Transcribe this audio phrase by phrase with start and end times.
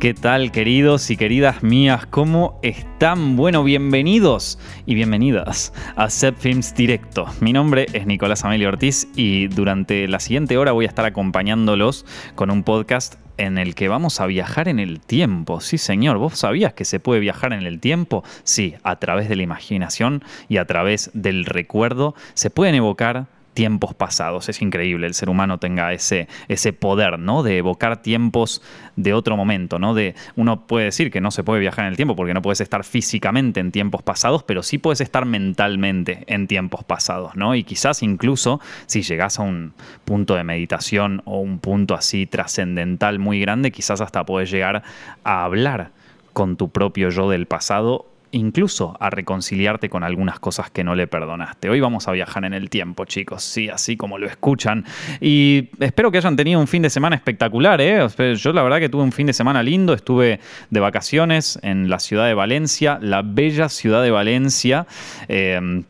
[0.00, 2.06] ¿Qué tal queridos y queridas mías?
[2.06, 3.34] ¿Cómo están?
[3.34, 7.26] Bueno, bienvenidos y bienvenidas a Set Films Directo.
[7.40, 12.06] Mi nombre es Nicolás Amelio Ortiz y durante la siguiente hora voy a estar acompañándolos
[12.36, 15.58] con un podcast en el que vamos a viajar en el tiempo.
[15.58, 18.22] Sí, señor, ¿vos sabías que se puede viajar en el tiempo?
[18.44, 23.94] Sí, a través de la imaginación y a través del recuerdo se pueden evocar tiempos
[23.94, 24.48] pasados.
[24.48, 27.42] Es increíble el ser humano tenga ese, ese poder, ¿no?
[27.42, 28.62] De evocar tiempos
[28.96, 29.94] de otro momento, ¿no?
[29.94, 32.60] De, uno puede decir que no se puede viajar en el tiempo porque no puedes
[32.60, 37.54] estar físicamente en tiempos pasados, pero sí puedes estar mentalmente en tiempos pasados, ¿no?
[37.54, 39.72] Y quizás incluso si llegas a un
[40.04, 44.82] punto de meditación o un punto así trascendental muy grande, quizás hasta puedes llegar
[45.24, 45.90] a hablar
[46.32, 51.06] con tu propio yo del pasado incluso a reconciliarte con algunas cosas que no le
[51.06, 51.68] perdonaste.
[51.70, 54.84] Hoy vamos a viajar en el tiempo, chicos, sí, así como lo escuchan.
[55.20, 58.06] Y espero que hayan tenido un fin de semana espectacular, ¿eh?
[58.36, 61.98] Yo la verdad que tuve un fin de semana lindo, estuve de vacaciones en la
[61.98, 64.86] ciudad de Valencia, la bella ciudad de Valencia.
[65.28, 65.82] Eh,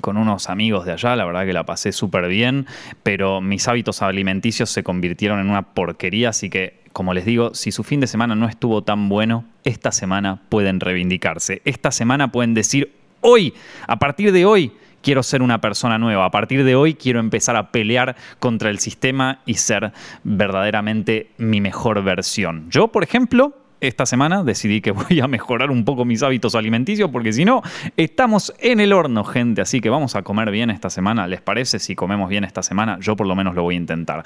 [0.00, 2.66] con unos amigos de allá, la verdad que la pasé súper bien,
[3.02, 7.72] pero mis hábitos alimenticios se convirtieron en una porquería, así que como les digo, si
[7.72, 11.62] su fin de semana no estuvo tan bueno, esta semana pueden reivindicarse.
[11.64, 13.54] Esta semana pueden decir, hoy,
[13.86, 16.24] a partir de hoy, quiero ser una persona nueva.
[16.24, 19.92] A partir de hoy quiero empezar a pelear contra el sistema y ser
[20.24, 22.70] verdaderamente mi mejor versión.
[22.70, 27.10] Yo, por ejemplo, esta semana decidí que voy a mejorar un poco mis hábitos alimenticios
[27.10, 27.62] porque si no,
[27.96, 29.60] estamos en el horno, gente.
[29.60, 31.26] Así que vamos a comer bien esta semana.
[31.26, 32.98] ¿Les parece si comemos bien esta semana?
[33.00, 34.22] Yo por lo menos lo voy a intentar.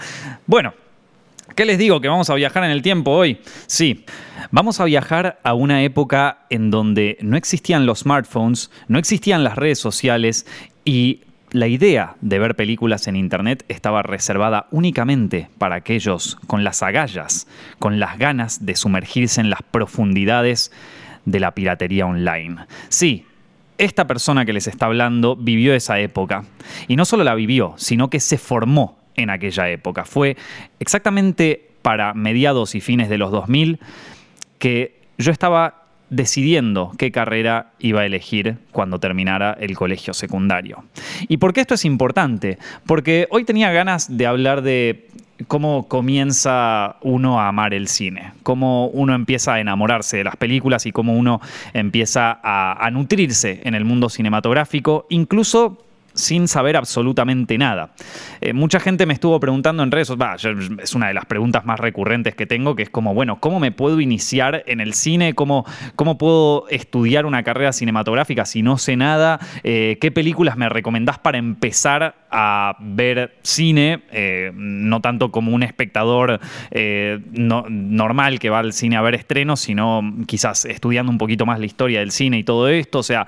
[0.46, 0.74] Bueno,
[1.54, 2.00] ¿Qué les digo?
[2.00, 3.38] ¿Que vamos a viajar en el tiempo hoy?
[3.66, 4.04] Sí,
[4.50, 9.56] vamos a viajar a una época en donde no existían los smartphones, no existían las
[9.56, 10.46] redes sociales
[10.84, 11.20] y
[11.52, 17.46] la idea de ver películas en Internet estaba reservada únicamente para aquellos con las agallas,
[17.78, 20.72] con las ganas de sumergirse en las profundidades
[21.24, 22.66] de la piratería online.
[22.88, 23.24] Sí,
[23.78, 26.44] esta persona que les está hablando vivió esa época.
[26.88, 30.04] Y no solo la vivió, sino que se formó en aquella época.
[30.04, 30.36] Fue
[30.80, 33.78] exactamente para mediados y fines de los 2000
[34.58, 40.84] que yo estaba decidiendo qué carrera iba a elegir cuando terminara el colegio secundario.
[41.28, 42.58] ¿Y por qué esto es importante?
[42.86, 45.08] Porque hoy tenía ganas de hablar de
[45.48, 50.86] cómo comienza uno a amar el cine, cómo uno empieza a enamorarse de las películas
[50.86, 51.40] y cómo uno
[51.72, 55.85] empieza a, nutrirse en el mundo cinematográfico, incluso
[56.16, 57.90] sin saber absolutamente nada.
[58.40, 60.10] Eh, mucha gente me estuvo preguntando en redes,
[60.82, 63.70] es una de las preguntas más recurrentes que tengo, que es como, bueno, ¿cómo me
[63.70, 65.34] puedo iniciar en el cine?
[65.34, 69.38] ¿Cómo, cómo puedo estudiar una carrera cinematográfica si no sé nada?
[69.62, 74.02] Eh, ¿Qué películas me recomendás para empezar a ver cine?
[74.10, 76.40] Eh, no tanto como un espectador
[77.30, 81.66] normal que va al cine a ver estrenos, sino quizás estudiando un poquito más la
[81.66, 83.00] historia del cine y todo esto.
[83.00, 83.26] O sea,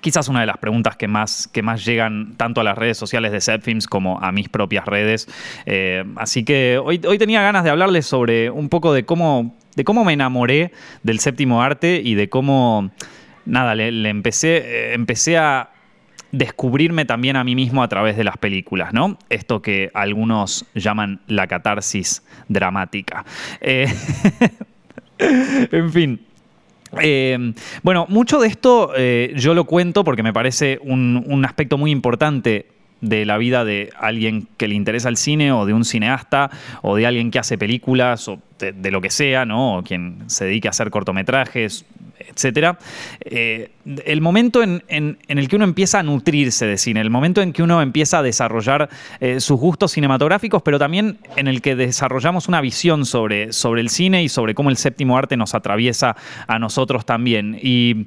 [0.00, 3.32] Quizás una de las preguntas que más, que más llegan tanto a las redes sociales
[3.32, 5.28] de Setfilms como a mis propias redes.
[5.66, 9.84] Eh, así que hoy, hoy tenía ganas de hablarles sobre un poco de cómo, de
[9.84, 12.90] cómo me enamoré del séptimo arte y de cómo,
[13.44, 15.70] nada, le, empecé, eh, empecé a
[16.32, 19.18] descubrirme también a mí mismo a través de las películas, ¿no?
[19.28, 23.24] Esto que algunos llaman la catarsis dramática.
[23.60, 23.92] Eh,
[25.18, 26.29] en fin.
[27.00, 27.52] Eh,
[27.82, 32.66] bueno, mucho de esto eh, yo lo cuento porque me parece un, aspecto muy importante
[33.00, 36.50] de la vida de alguien que le interesa el cine o de un cineasta
[36.82, 39.78] o de alguien que hace películas o de, lo que sea, ¿no?
[39.78, 41.86] O quien se dedique a hacer cortometrajes,
[42.28, 42.78] etcétera.
[43.20, 43.70] Eh,
[44.04, 47.62] el momento en, el que uno empieza a nutrirse de cine, el momento en que
[47.62, 48.88] uno empieza a desarrollar
[49.20, 53.88] eh, sus gustos cinematográficos, pero también en el que desarrollamos una visión sobre, sobre el
[53.88, 56.16] cine y sobre cómo el séptimo arte nos atraviesa
[56.46, 57.58] a nosotros también.
[57.60, 58.06] Y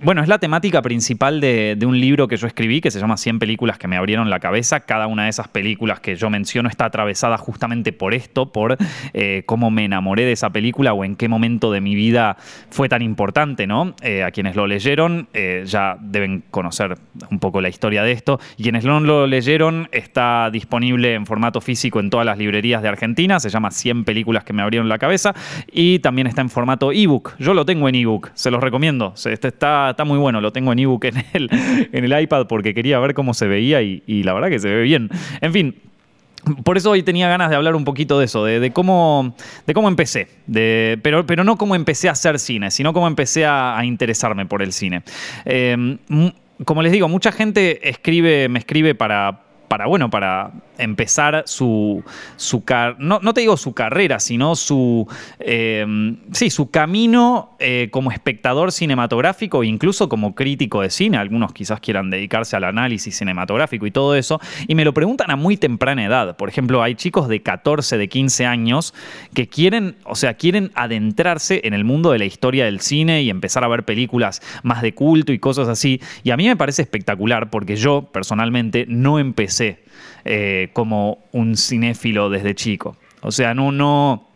[0.00, 3.38] bueno, es la temática principal de, un libro que yo escribí que se llama 100
[3.38, 4.80] películas que me abrieron la cabeza.
[4.80, 8.76] Cada una de esas películas que yo menciono está atravesada justamente por esto, por
[9.12, 12.36] eh, cómo me enamoré de esa película o en qué momento de mi vida
[12.70, 13.94] fue tan importante, ¿no?
[14.02, 16.96] Eh, a quienes lo leyeron eh, ya deben conocer
[17.30, 18.38] un poco la historia de esto.
[18.56, 22.88] Y quienes no lo leyeron está disponible en formato físico en todas las librerías de
[22.88, 23.40] Argentina.
[23.40, 25.34] Se llama 100 películas que me abrieron la cabeza.
[25.72, 27.36] Y también está en formato ebook.
[27.38, 29.14] Yo lo tengo en ebook, se los recomiendo.
[29.24, 31.50] Este está está, muy bueno, lo tengo en ebook en el,
[31.92, 34.82] en el iPad porque quería ver cómo se veía y, la verdad que se ve
[34.82, 35.10] bien.
[35.40, 35.74] En fin,
[36.62, 39.34] por eso hoy tenía ganas de hablar un poquito de eso, de, cómo,
[39.66, 43.46] de cómo empecé, de, pero, pero no cómo empecé a hacer cine, sino cómo empecé
[43.46, 45.02] a, interesarme por el cine.
[45.44, 45.96] Eh,
[46.64, 52.02] como les digo, mucha gente escribe, me escribe para, para, bueno, para empezar su,
[52.36, 52.62] su
[52.98, 55.06] no, no, te digo su carrera, sino su,
[55.38, 61.16] eh, sí, su camino eh, como espectador cinematográfico e incluso como crítico de cine.
[61.16, 64.40] Algunos quizás quieran dedicarse al análisis cinematográfico y todo eso.
[64.66, 66.36] Y me lo preguntan a muy temprana edad.
[66.36, 68.94] Por ejemplo, hay chicos de 14, de 15 años
[69.34, 73.30] que quieren, o sea, quieren adentrarse en el mundo de la historia del cine y
[73.30, 76.00] empezar a ver películas más de culto y cosas así.
[76.22, 79.84] Y a mí me parece espectacular porque yo personalmente no empecé
[80.24, 82.96] eh, como un cinéfilo desde chico.
[83.20, 84.26] O sea, no, no,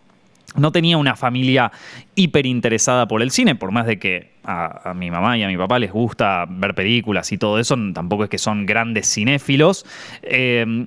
[0.57, 1.71] no tenía una familia
[2.15, 5.57] hiper interesada por el cine, por más de que a, mi mamá y a mi
[5.57, 9.85] papá les gusta ver películas y todo eso, tampoco es que son grandes cinéfilos.
[10.23, 10.87] Eh,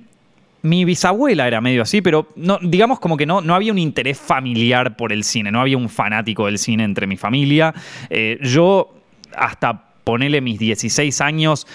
[0.62, 4.18] mi bisabuela era medio así, pero no, digamos como que no, no había un interés
[4.18, 7.74] familiar por el cine, no había un fanático del cine entre mi familia.
[8.10, 8.94] Eh, yo
[9.36, 11.66] hasta ponele mis 16 años,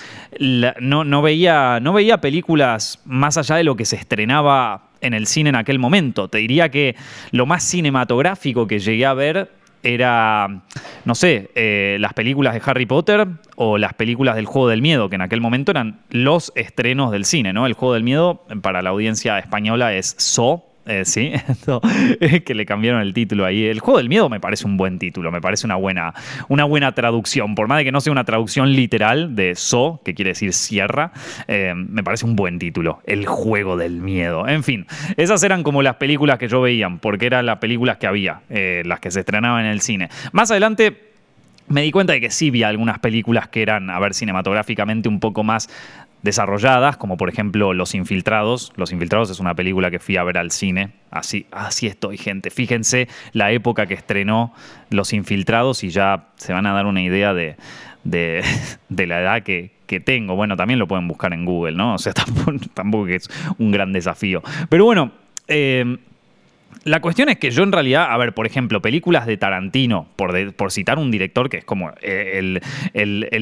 [0.80, 5.28] no, no, veía, no veía películas más allá de lo que se estrenaba en el
[5.28, 6.28] cine en aquel momento.
[6.28, 6.96] Te diría que
[7.32, 9.52] lo más cinematográfico que llegué a ver
[9.84, 10.64] era,
[11.06, 15.10] no sé, eh, las películas de Harry Potter o las películas del Juego del Miedo,
[15.10, 17.66] que en aquel momento eran los estrenos del cine, ¿no?
[17.66, 21.34] El Juego del Miedo para la audiencia española es So, eh, sí,
[22.46, 23.66] que le cambiaron el título ahí.
[23.66, 26.14] El juego del miedo me parece un buen título, me parece una buena,
[26.48, 27.56] una buena traducción.
[27.56, 31.12] Por más de que no sea una traducción literal de So, que quiere decir sierra,
[31.48, 33.00] eh, me parece un buen título.
[33.06, 34.48] El juego del miedo.
[34.48, 34.86] En fin,
[35.18, 38.84] esas eran como las películas que yo veía, porque eran las películas que había, eh,
[38.86, 40.10] las que se estrenaban en el cine.
[40.32, 41.08] Más adelante
[41.68, 45.20] me di cuenta de que sí vi algunas películas que eran, a ver, cinematográficamente un
[45.20, 45.70] poco más
[46.24, 48.74] desarrolladas, como por ejemplo Los Infiltrados.
[48.76, 50.92] Los Infiltrados es una película que fui a ver al cine.
[51.12, 52.50] Así, así estoy, gente.
[52.50, 54.54] Fíjense la época que estrenó
[54.90, 57.56] Los Infiltrados y ya se van a dar una idea de,
[58.04, 58.44] de,
[59.08, 59.72] la edad que,
[60.04, 60.36] tengo.
[60.36, 61.96] Bueno, también lo pueden buscar en Google, ¿no?
[61.96, 62.14] O sea,
[62.74, 64.42] tampoco, es un gran desafío.
[64.70, 65.12] Pero bueno,
[65.48, 65.98] eh,
[66.88, 70.54] la cuestión es que yo en realidad, a ver, por ejemplo, películas de Tarantino, por,
[70.54, 72.62] por citar un director que es como el,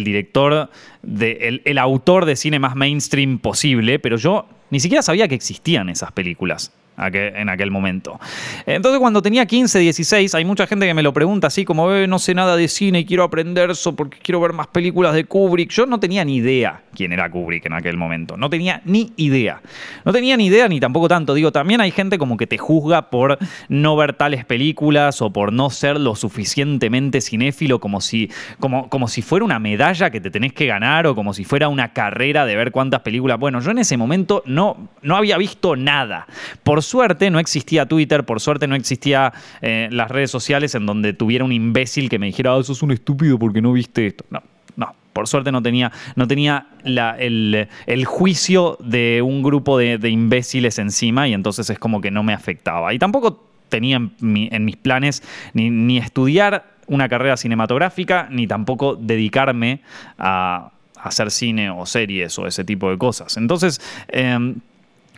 [0.03, 0.69] director,
[1.03, 5.89] de, el autor de cine más mainstream posible, pero yo ni siquiera sabía que existían
[5.89, 8.19] esas películas en aquel momento.
[8.65, 12.07] Entonces cuando tenía 15, 16, hay mucha gente que me lo pregunta así como, eh,
[12.07, 15.25] no sé nada de cine y quiero aprender eso porque quiero ver más películas de
[15.25, 15.71] Kubrick.
[15.71, 19.61] Yo no tenía ni idea quién era Kubrick en aquel momento, no tenía ni idea.
[20.03, 21.33] No tenía ni idea ni tampoco tanto.
[21.33, 23.37] Digo, también hay gente como que te juzga por
[23.67, 29.07] no ver tales películas o por no ser lo suficientemente cinéfilo como si, como, como
[29.07, 32.45] si fuera una medalla que te tenés que ganar o como si fuera una carrera
[32.45, 33.39] de ver cuántas películas.
[33.39, 36.27] Bueno, yo en ese momento no, no había visto nada.
[36.63, 41.13] Por suerte no existía Twitter, por suerte no existía eh, las redes sociales en donde
[41.13, 44.25] tuviera un imbécil que me dijera, oh, sos un estúpido porque no viste esto.
[44.29, 44.41] No,
[44.75, 44.95] no.
[45.13, 51.33] Por suerte no tenía, no tenía el, juicio de un grupo de, imbéciles encima y
[51.33, 52.93] entonces es como que no me afectaba.
[52.93, 55.23] Y tampoco tenía en, mis planes
[55.53, 59.81] ni, estudiar una carrera cinematográfica, ni tampoco dedicarme
[60.17, 63.37] a, hacer cine o series o ese tipo de cosas.
[63.37, 64.55] Entonces, em,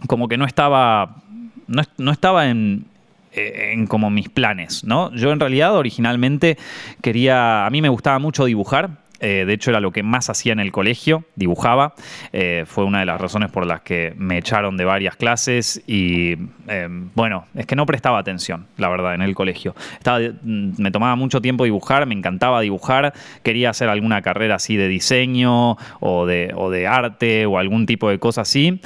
[0.06, 1.24] como que no estaba
[1.68, 2.86] no, estaba en,
[3.32, 5.14] en como mis planes, ¿no?
[5.14, 6.58] Yo en realidad originalmente
[7.02, 10.54] quería, a mí me gustaba mucho dibujar, eh, de hecho, era lo que más hacía
[10.54, 11.94] en el colegio, dibujaba.
[12.34, 16.36] Eh, fue una de las razones por las que me echaron de varias clases y,
[16.68, 19.76] eh, bueno, es que no prestaba atención, la verdad, en el colegio.
[19.94, 23.14] Estaba, mm, me tomaba mucho tiempo dibujar, me encantaba dibujar,
[23.44, 28.10] quería hacer alguna carrera así de diseño o de, o de arte o algún tipo
[28.10, 28.82] de cosa así.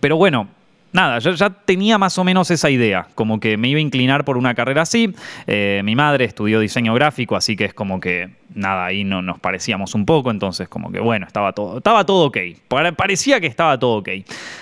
[0.00, 0.48] pero bueno,
[0.92, 4.24] nada, yo ya tenía más o menos esa idea, como que me iba a inclinar
[4.24, 5.14] por una carrera así.
[5.46, 9.38] Eh, mi madre estudió diseño gráfico, así que es como que nada, ahí no nos
[9.38, 12.38] parecíamos un poco, entonces como que bueno, estaba todo, estaba todo ok.
[12.96, 14.08] Parecía que estaba todo ok.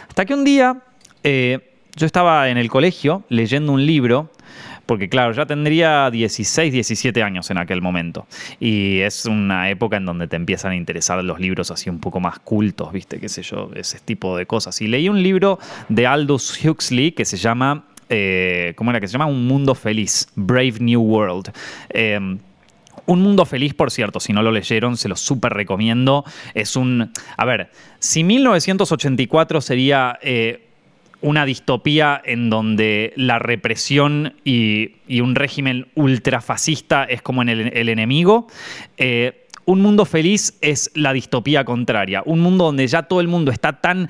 [0.08, 0.82] Hasta que un día
[1.22, 1.58] eh,
[1.96, 4.30] yo estaba en el colegio leyendo un libro
[4.90, 8.26] porque claro, ya tendría 16, 17 años en aquel momento.
[8.59, 12.18] Y es una época en donde te empiezan a interesar los libros así un poco
[12.18, 13.20] más cultos, ¿viste?
[13.20, 14.80] Qué sé yo, ese tipo de cosas.
[14.80, 18.99] Y leí un libro de Aldous Huxley que se llama, eh, ¿cómo era?
[18.99, 21.52] Que se llama Un Mundo Feliz, Brave New World.
[21.90, 22.40] Em,
[23.06, 26.25] un mundo feliz, por cierto, si no lo leyeron, se lo súper recomiendo.
[26.54, 27.12] Es un...
[27.37, 27.70] A ver,
[28.00, 30.18] si 1984 sería...
[30.20, 30.66] Eh,
[31.22, 38.46] una distopía en donde la represión y, un régimen ultrafascista es como en el, enemigo.
[38.96, 42.22] Eh, un mundo feliz es la distopía contraria.
[42.24, 44.08] Un mundo donde ya todo el mundo está tan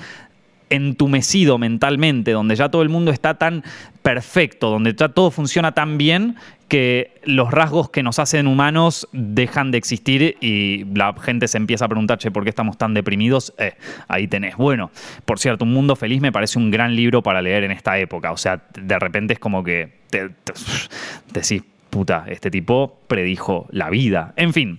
[0.71, 3.65] entumecido mentalmente, donde ya todo el mundo está tan
[4.03, 6.37] perfecto, donde ya todo funciona tan bien
[6.71, 11.87] que los rasgos que nos hacen humanos dejan de existir y la gente se empieza
[11.87, 13.53] a preguntar, che, ¿por qué estamos tan deprimidos?
[13.59, 13.75] Eh,
[14.07, 14.57] ahí tenés.
[14.57, 14.93] Bueno,
[15.25, 18.31] por cierto, Un Mundo Feliz me parece un gran libro para leer en esta época.
[18.31, 20.31] O sea, de repente es como que te,
[21.33, 24.33] decís, puta, este tipo predijo la vida.
[24.37, 24.79] En fin,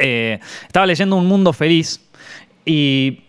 [0.00, 2.08] eh, estaba leyendo Un Mundo Feliz
[2.64, 3.20] y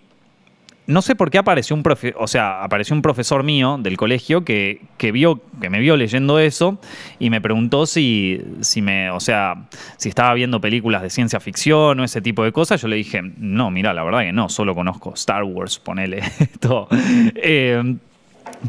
[0.85, 1.83] no sé por qué apareció un
[2.17, 4.81] o sea, apareció un profesor mío del colegio que,
[5.13, 6.79] vio, que me vio leyendo eso
[7.19, 11.99] y me preguntó si, si me, o sea, si estaba viendo películas de ciencia ficción
[11.99, 12.81] o ese tipo de cosas.
[12.81, 16.87] Yo le dije, no, mira, la verdad que no, solo conozco Star Wars, ponele esto.
[17.35, 17.95] Eh,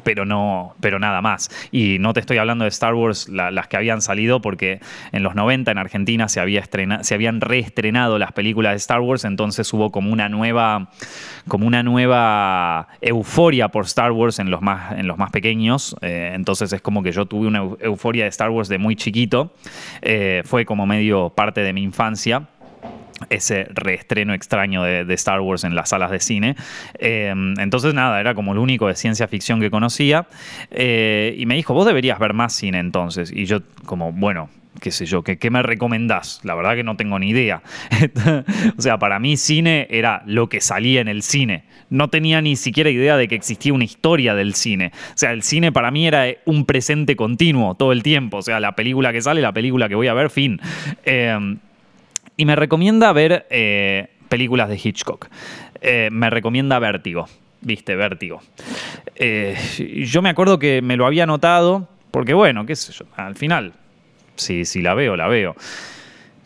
[0.02, 1.50] pero no, pero nada más.
[1.70, 4.80] Y no te estoy hablando de Star Wars, las que habían salido, porque
[5.12, 6.62] en los 90 en Argentina se, había
[7.02, 10.90] se habían reestrenado las películas de Star Wars, entonces hubo como una nueva,
[11.48, 15.96] como una nueva euforia por Star Wars en los más, en los más pequeños.
[16.00, 19.52] Eh, entonces es como que yo tuve una euforia de Star Wars de muy chiquito.
[20.02, 22.48] Eh, fue como medio parte de mi infancia
[23.30, 26.56] ese reestreno extraño de, Star Wars en las salas de cine.
[26.98, 30.26] Em, entonces, nada, era como lo único de ciencia ficción que conocía.
[30.70, 33.32] Eh, y me dijo, vos deberías ver más cine entonces.
[33.32, 34.48] Y yo, como, bueno,
[34.80, 36.40] qué sé yo, ¿qué, me recomendás?
[36.42, 37.62] La verdad que no tengo ni idea.
[38.76, 41.64] o sea, para mí cine era lo que salía en el cine.
[41.90, 44.92] No tenía ni siquiera idea de que existía una historia del cine.
[44.94, 48.38] O sea, el cine para mí era un presente continuo todo el tiempo.
[48.38, 50.60] O sea, la película que sale, la película que voy a ver, fin.
[51.04, 51.56] Eh,
[52.36, 55.28] y me recomienda ver eh, películas de Hitchcock.
[55.80, 57.26] Eh, me recomienda Vértigo.
[57.60, 58.40] Viste, Vértigo.
[59.16, 59.56] Eh,
[60.06, 63.72] yo me acuerdo que me lo había notado, porque bueno, qué sé yo, al final,
[64.36, 65.54] si, si la veo, la veo.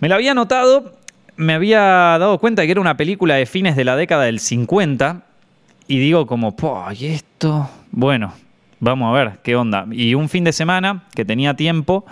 [0.00, 0.96] Me la había notado,
[1.36, 4.38] me había dado cuenta de que era una película de fines de la década del
[4.38, 5.22] 50,
[5.88, 6.54] y digo como,
[6.96, 7.68] ¿y esto?
[7.90, 8.34] Bueno,
[8.78, 9.86] vamos a ver qué onda.
[9.90, 12.04] Y un fin de semana que tenía tiempo,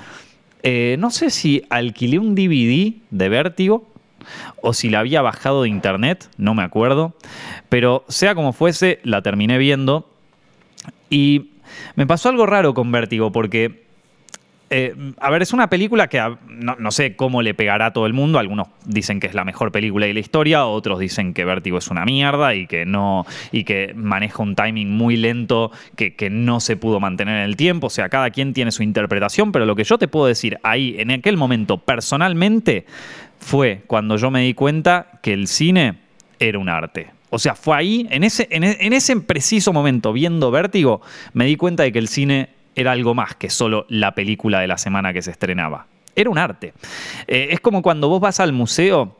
[0.69, 3.87] eh, no sé si alquilé un DVD de Vértigo
[4.61, 7.15] o si la había bajado de internet, no me acuerdo.
[7.69, 10.11] Pero sea como fuese, la terminé viendo.
[11.09, 11.53] Y
[11.95, 13.86] me pasó algo raro con Vértigo porque
[14.69, 18.13] eh, a ver, es una película que no, sé cómo le pegará a todo el
[18.13, 18.41] mundo.
[18.41, 21.89] Algunos dicen que es la mejor película de la historia, otros dicen que Vértigo es
[21.89, 23.27] una mierda y que no.
[23.53, 27.57] y que maneja un timing muy lento que, que no se pudo mantener en el
[27.57, 27.87] tiempo.
[27.87, 30.97] O sea, cada quien tiene su interpretación, pero lo que yo te puedo decir ahí,
[30.99, 32.87] en aquel momento, personalmente,
[33.39, 35.99] fue cuando yo me di cuenta que el cine
[36.41, 37.11] era un arte.
[37.31, 41.03] O sea, fue ahí, en ese, en ese preciso momento, viendo Vértigo,
[41.35, 44.69] me di cuenta de que el cine era algo más que solo la película de
[44.69, 45.87] la semana que se estrenaba.
[46.15, 46.73] Era un arte.
[47.27, 49.17] Eh, es como cuando vos vas al museo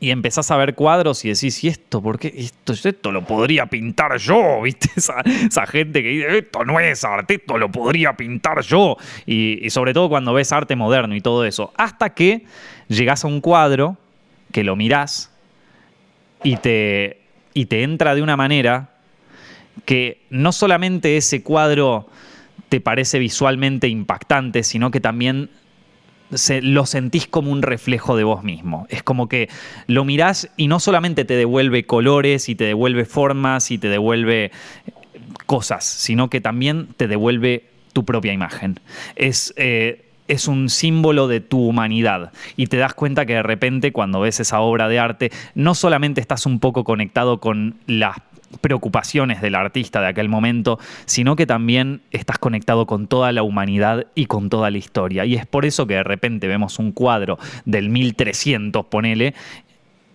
[0.00, 2.02] y empezás a ver cuadros y decís, ¿y esto?
[2.02, 2.32] ¿Por qué?
[2.36, 4.88] Esto, esto lo podría pintar yo, ¿viste?
[4.96, 8.96] Esa, gente que dice, esto no es arte, esto lo podría pintar yo.
[9.26, 11.72] Y, y, sobre todo cuando ves arte moderno y todo eso.
[11.76, 12.44] Hasta que
[12.88, 13.96] llegás a un cuadro,
[14.52, 15.30] que lo mirás
[16.42, 17.20] y te,
[17.52, 18.90] y te entra de una manera
[19.84, 22.08] que no solamente ese cuadro
[22.70, 25.50] te parece visualmente impactante, sino que también
[26.62, 28.86] lo sentís como un reflejo de vos mismo.
[28.88, 29.48] Es como que
[29.88, 34.52] lo mirás y no solamente te devuelve colores y te devuelve formas y te devuelve
[35.46, 38.80] cosas, sino que también te devuelve tu propia imagen.
[39.16, 39.52] Es.
[39.56, 44.20] Eh, es un símbolo de tu humanidad y te das cuenta que de repente cuando
[44.20, 48.18] ves esa obra de arte no solamente estás un poco conectado con las
[48.60, 54.06] preocupaciones del artista de aquel momento, sino que también estás conectado con toda la humanidad
[54.14, 55.24] y con toda la historia.
[55.24, 59.34] Y es por eso que de repente vemos un cuadro del 1300, ponele,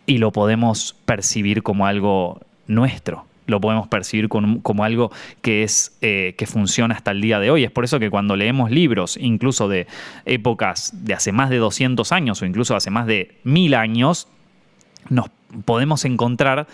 [0.05, 3.25] y lo podemos percibir como algo nuestro.
[3.47, 5.11] Lo podemos percibir como, algo
[5.43, 7.63] que, es, eh, que funciona hasta el día de hoy.
[7.63, 9.85] Es por eso que cuando leemos libros, incluso de
[10.25, 14.27] épocas de hace más de 200 años o incluso hace más de mil años,
[15.09, 15.27] nos
[15.65, 16.65] podemos encontrar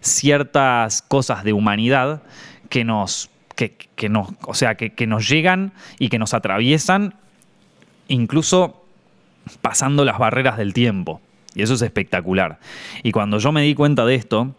[0.00, 2.22] ciertas cosas de humanidad
[2.68, 7.14] que nos, que, nos, o sea, que, nos llegan y que nos atraviesan,
[8.08, 8.84] incluso
[9.60, 11.20] pasando las barreras del tiempo.
[11.54, 12.58] Y eso es espectacular.
[13.02, 14.54] Y cuando yo me di cuenta de esto,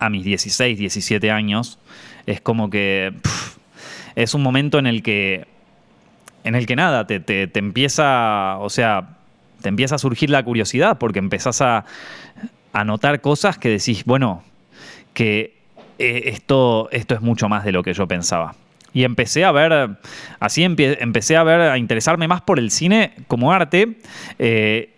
[0.00, 1.78] a mis 16, 17 años,
[2.26, 3.12] es como que
[4.16, 5.46] es un momento en el que,
[6.44, 9.18] en el que nada, te, te empieza, o sea,
[9.60, 11.84] te empieza a surgir la curiosidad porque empezás a,
[12.72, 14.42] a notar cosas que decís, bueno,
[15.14, 15.54] que
[15.98, 18.54] eh, esto, esto es mucho más de lo que yo pensaba.
[18.92, 19.90] Y empecé a ver,
[20.40, 23.98] así empecé a ver, a interesarme más por el cine como arte,
[24.38, 24.90] eh,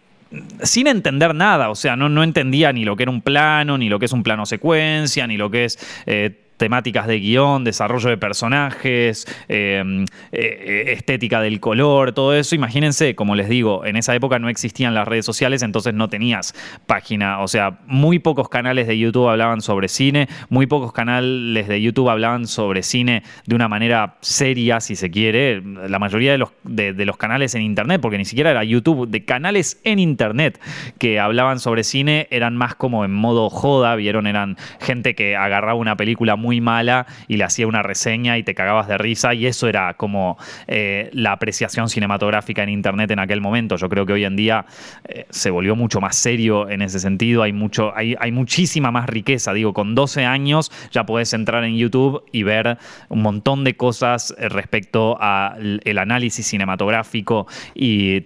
[0.63, 3.89] sin entender nada, o sea, no, no entendía ni lo que era un plano, ni
[3.89, 5.79] lo que es un plano secuencia, ni lo que es...
[6.07, 12.55] Eh, temáticas de guion, desarrollo de personajes, em, eh, estética del color, todo eso.
[12.55, 16.55] Imagínense, como les digo, en esa época no existían las redes sociales, entonces no tenías
[16.87, 21.81] página, o sea, muy pocos canales de YouTube hablaban sobre cine, muy pocos canales de
[21.81, 25.63] YouTube hablaban sobre cine de una manera seria, si se quiere.
[25.63, 29.25] La mayoría de los, de, los canales en Internet, porque ni siquiera era YouTube, de
[29.25, 30.61] canales en Internet
[30.99, 35.73] que hablaban sobre cine eran más como en modo joda, vieron, eran gente que agarraba
[35.73, 39.47] una película muy mala y le hacía una reseña y te cagabas de risa y
[39.47, 43.77] eso era como eh, la apreciación cinematográfica en Internet en aquel momento.
[43.77, 44.65] Yo creo que hoy en día
[45.05, 49.07] eh, se volvió mucho más serio en ese sentido, hay, mucho, hay, hay muchísima más
[49.07, 52.79] riqueza, digo, con 12 años ya puedes entrar en YouTube y ver
[53.09, 58.25] un montón de cosas eh, respecto al análisis cinematográfico y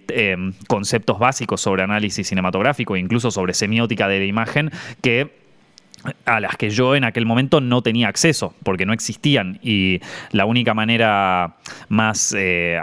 [0.67, 5.44] conceptos básicos sobre análisis cinematográfico, incluso sobre semiótica de la imagen, que
[6.25, 9.59] a las que yo en aquel momento no tenía acceso, porque no existían.
[9.61, 9.99] Y
[10.31, 11.55] la única manera
[11.89, 12.79] más, eh,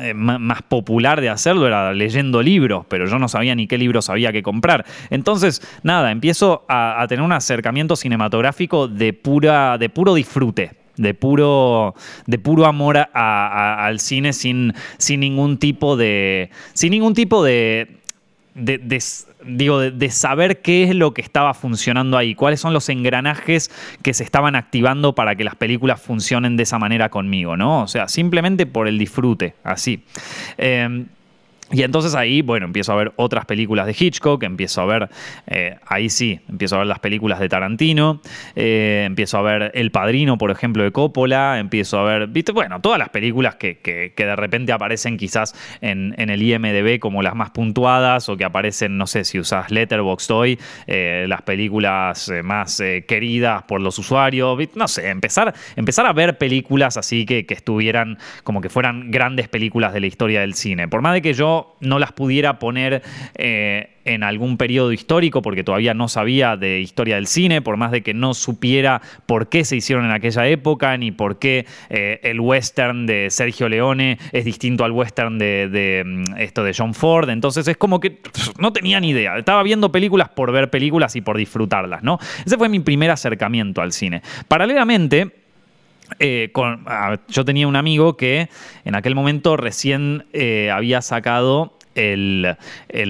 [0.00, 4.10] eh, más popular de hacerlo era leyendo libros, pero yo no sabía ni qué libros
[4.10, 4.84] había que comprar.
[5.10, 10.72] Entonces, nada, empiezo a, tener un acercamiento cinematográfico de, pura, de puro disfrute.
[10.96, 11.94] De puro,
[12.26, 16.50] de puro amor al cine sin, sin ningún tipo de.
[16.72, 17.98] Sin ningún tipo de,
[18.58, 18.78] de
[19.44, 23.70] digo, de, saber qué es lo que estaba funcionando ahí, cuáles son los engranajes
[24.02, 27.82] que se estaban activando para que las películas funcionen de esa manera conmigo, ¿no?
[27.82, 30.04] O sea, simplemente por el disfrute, así.
[30.56, 31.06] Em,
[31.70, 35.08] y entonces ahí, bueno, empiezo a ver otras películas de Hitchcock, empiezo a ver,
[35.46, 38.22] eh, ahí sí, empiezo a ver las películas de Tarantino,
[38.56, 42.80] eh, empiezo a ver El Padrino, por ejemplo, de Coppola, empiezo a ver, viste, bueno,
[42.80, 47.34] todas las películas que, que, de repente aparecen quizás en, en, el IMDB como las
[47.34, 52.82] más puntuadas o que aparecen, no sé, si usas Letterboxd hoy, eh, las películas más
[53.06, 58.18] queridas por los usuarios, no sé, empezar, empezar a ver películas así que, que estuvieran
[58.44, 60.88] como que fueran grandes películas de la historia del cine.
[60.88, 63.02] Por más de que yo no las pudiera poner
[63.34, 67.90] eh, en algún periodo histórico, porque todavía no sabía de historia del cine, por más
[67.90, 72.20] de que no supiera por qué se hicieron en aquella época, ni por qué eh,
[72.22, 77.28] el western de Sergio Leone es distinto al western de, mm, esto de John Ford.
[77.28, 78.18] Entonces es como que
[78.58, 79.36] no tenía ni idea.
[79.36, 82.18] Estaba viendo películas por ver películas y por disfrutarlas, ¿no?
[82.44, 84.22] Ese fue mi primer acercamiento al cine.
[84.48, 85.30] Paralelamente,
[86.18, 86.52] eh,
[87.28, 88.48] yo tenía un amigo que
[88.84, 92.56] en aquel momento recién eh, había sacado el,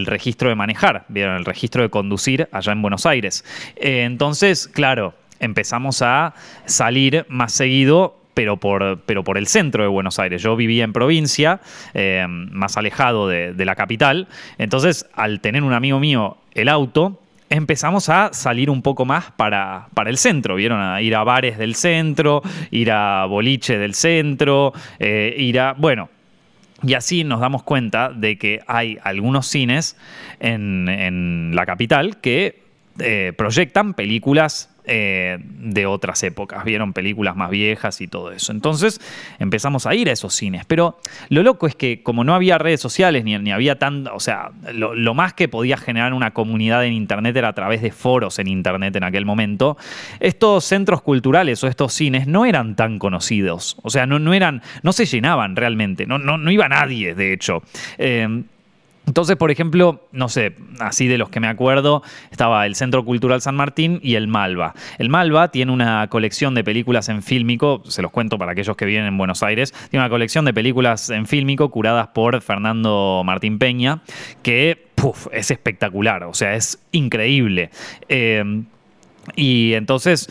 [0.06, 1.36] registro de manejar, ¿vieron?
[1.36, 3.44] El registro de conducir allá en Buenos Aires.
[3.76, 6.34] Eh, entonces, claro, empezamos a
[6.64, 10.40] salir más seguido pero por, pero por el centro de Buenos Aires.
[10.40, 11.60] Yo vivía en provincia,
[12.38, 14.28] más alejado de, la capital.
[14.58, 17.18] Entonces, al tener un amigo mío el auto,
[17.50, 20.80] empezamos a salir un poco más para, para, el centro, ¿vieron?
[20.80, 25.72] A ir a bares del centro, ir a boliche del centro, eh, ir a...
[25.72, 26.10] Bueno,
[26.82, 29.96] y así nos damos cuenta de que hay algunos cines
[30.38, 32.62] en, la capital que
[33.00, 38.52] eh, proyectan películas eh, de otras épocas, vieron películas más viejas y todo eso.
[38.52, 39.00] Entonces
[39.38, 40.64] empezamos a ir a esos cines.
[40.64, 40.98] Pero
[41.28, 44.50] lo loco es que como no había redes sociales ni, ni había tan, o sea,
[44.72, 48.48] lo, más que podía generar una comunidad en Internet era a través de foros en
[48.48, 49.76] Internet en aquel momento,
[50.20, 53.76] estos centros culturales o estos cines no eran tan conocidos.
[53.82, 57.34] O sea, no, no eran, no se llenaban realmente, no, no, no iba nadie, de
[57.34, 57.62] hecho.
[57.98, 58.42] Eh,
[59.08, 63.40] entonces, por ejemplo, no sé, así de los que me acuerdo, estaba el Centro Cultural
[63.40, 64.74] San Martín y el Malva.
[64.98, 68.84] El Malva tiene una colección de películas en fílmico, se los cuento para aquellos que
[68.84, 73.58] viven en Buenos Aires, tiene una colección de películas en fílmico curadas por Fernando Martín
[73.58, 74.02] Peña,
[74.42, 74.88] que
[75.32, 77.70] es espectacular, o sea, es increíble.
[78.10, 78.62] Eh,
[79.36, 80.30] y entonces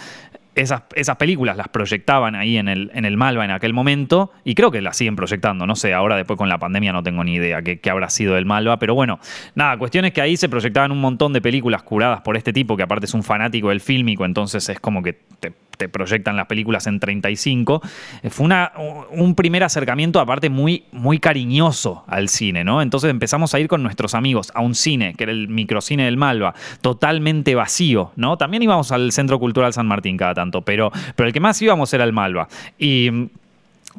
[0.62, 4.72] esas, películas las proyectaban ahí en el, en el Malva en aquel momento y creo
[4.72, 5.65] que las siguen proyectando.
[5.65, 8.38] No sé, ahora después con la pandemia no tengo ni idea qué, qué habrá sido
[8.38, 9.20] el Malva, pero bueno,
[9.56, 12.76] nada, cuestión es que ahí se proyectaban un montón de películas curadas por este tipo
[12.76, 16.48] que aparte es un fanático del fílmico, entonces es como que te te proyectan las
[16.48, 17.82] películas en 35.
[18.24, 18.74] Eh, fue una,
[19.12, 22.82] un primer acercamiento, aparte, muy, muy cariñoso al cine, ¿no?
[22.82, 26.17] Entonces empezamos a ir con nuestros amigos a un cine, que era el microcine del
[26.17, 28.38] Malva, totalmente vacío, ¿no?
[28.38, 31.93] También íbamos al Centro Cultural San Martín cada tanto, pero, pero el que más íbamos
[31.93, 32.47] era el Malva.
[32.77, 33.29] Y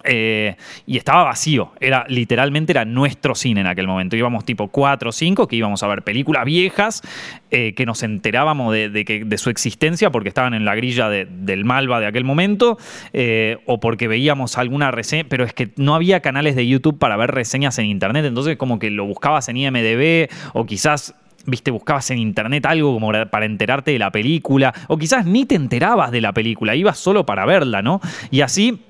[0.04, 0.56] eh,
[0.86, 4.16] y estaba vacío, era literalmente era nuestro cine en aquel momento.
[4.16, 7.02] Íbamos tipo 4 o 5, que íbamos a ver películas viejas,
[7.50, 11.64] eh, que nos enterábamos de, que, de, su existencia porque estaban en la grilla del
[11.64, 12.78] Malva de aquel momento,
[13.12, 17.16] eh, o porque veíamos alguna reseña, pero es que no había canales de YouTube para
[17.16, 21.14] ver reseñas en internet, entonces como que lo buscabas en IMDB o quizás
[21.48, 25.54] viste, buscabas en internet algo como para enterarte de la película, o quizás ni te
[25.54, 28.00] enterabas de la película, ibas solo para verla, ¿no?
[28.30, 28.82] Y así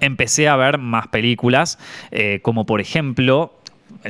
[0.00, 1.78] empecé a ver más películas,
[2.10, 3.55] eh, como por ejemplo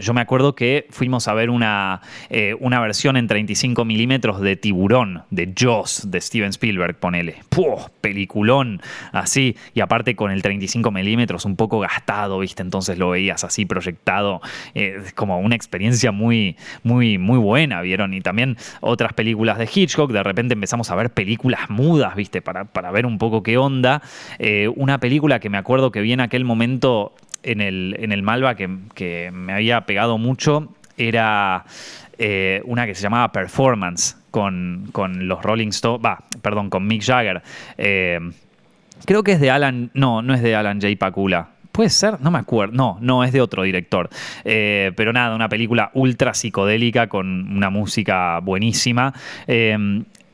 [0.00, 4.56] yo me acuerdo que fuimos a ver una, eh, una versión en 35 milímetros de
[4.56, 7.36] Tiburón, de Jaws, de Steven Spielberg, ponele.
[7.48, 7.76] ¡Puh!
[8.00, 8.80] Peliculón,
[9.12, 9.56] así.
[9.74, 12.62] Y aparte con el 35 milímetros un poco gastado, ¿viste?
[12.62, 14.40] Entonces lo veías así proyectado.
[14.74, 18.14] Eh, como una experiencia muy, muy, muy buena, ¿vieron?
[18.14, 20.12] Y también otras películas de Hitchcock.
[20.12, 22.42] De repente empezamos a ver películas mudas, ¿viste?
[22.42, 24.02] Para, para ver un poco qué onda.
[24.38, 28.22] Eh, una película que me acuerdo que vi en aquel momento en el, en el
[28.22, 31.64] Malva que, me había pegado mucho era
[32.18, 37.42] eh, una que se llamaba Performance con, los Rolling Stones, va, perdón, con Mick Jagger.
[37.78, 38.20] Eh,
[39.04, 40.94] creo que es de Alan, no, no es de Alan J.
[40.98, 41.48] Pakula.
[41.72, 42.74] Puede ser, no me acuerdo.
[42.74, 44.08] No, no, es de otro director.
[44.44, 49.12] Eh, pero nada, una película ultra psicodélica con una música buenísima.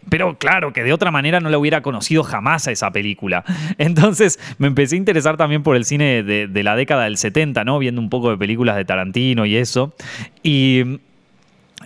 [0.08, 3.44] Pero claro, que de otra manera no la hubiera conocido jamás a esa película.
[3.78, 7.64] Entonces me empecé a interesar también por el cine de, de la década del 70,
[7.64, 7.78] ¿no?
[7.78, 9.94] Viendo un poco de películas de Tarantino y eso.
[10.42, 11.00] Y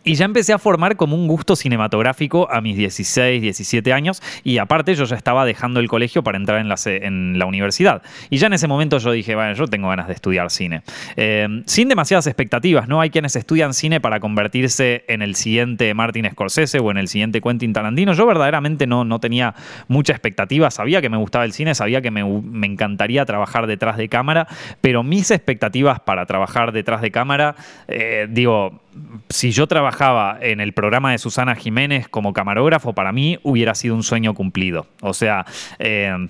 [0.06, 4.58] y ya empecé a formar como un gusto cinematográfico a mis 16, 17 años y
[4.58, 8.02] aparte yo ya estaba dejando el colegio para entrar en la, en la universidad.
[8.30, 10.82] Y ya en ese momento yo dije, bueno, yo tengo ganas de estudiar cine.
[11.16, 13.00] Eh, sin demasiadas expectativas, ¿no?
[13.00, 17.40] Hay quienes estudian cine para convertirse en el siguiente Martin Scorsese o en el siguiente
[17.40, 18.12] Quentin Tarantino.
[18.12, 19.56] Yo verdaderamente no, no tenía
[19.88, 23.96] mucha expectativa, sabía que me gustaba el cine, sabía que me, me encantaría trabajar detrás
[23.96, 24.46] de cámara,
[24.80, 27.56] pero mis expectativas para trabajar detrás de cámara,
[27.88, 28.80] eh, digo,
[29.28, 29.95] si yo trabajaba
[30.40, 34.86] en el programa de Susana Jiménez como camarógrafo, para mí hubiera sido un sueño cumplido.
[35.00, 35.46] O sea,
[35.78, 36.28] eh,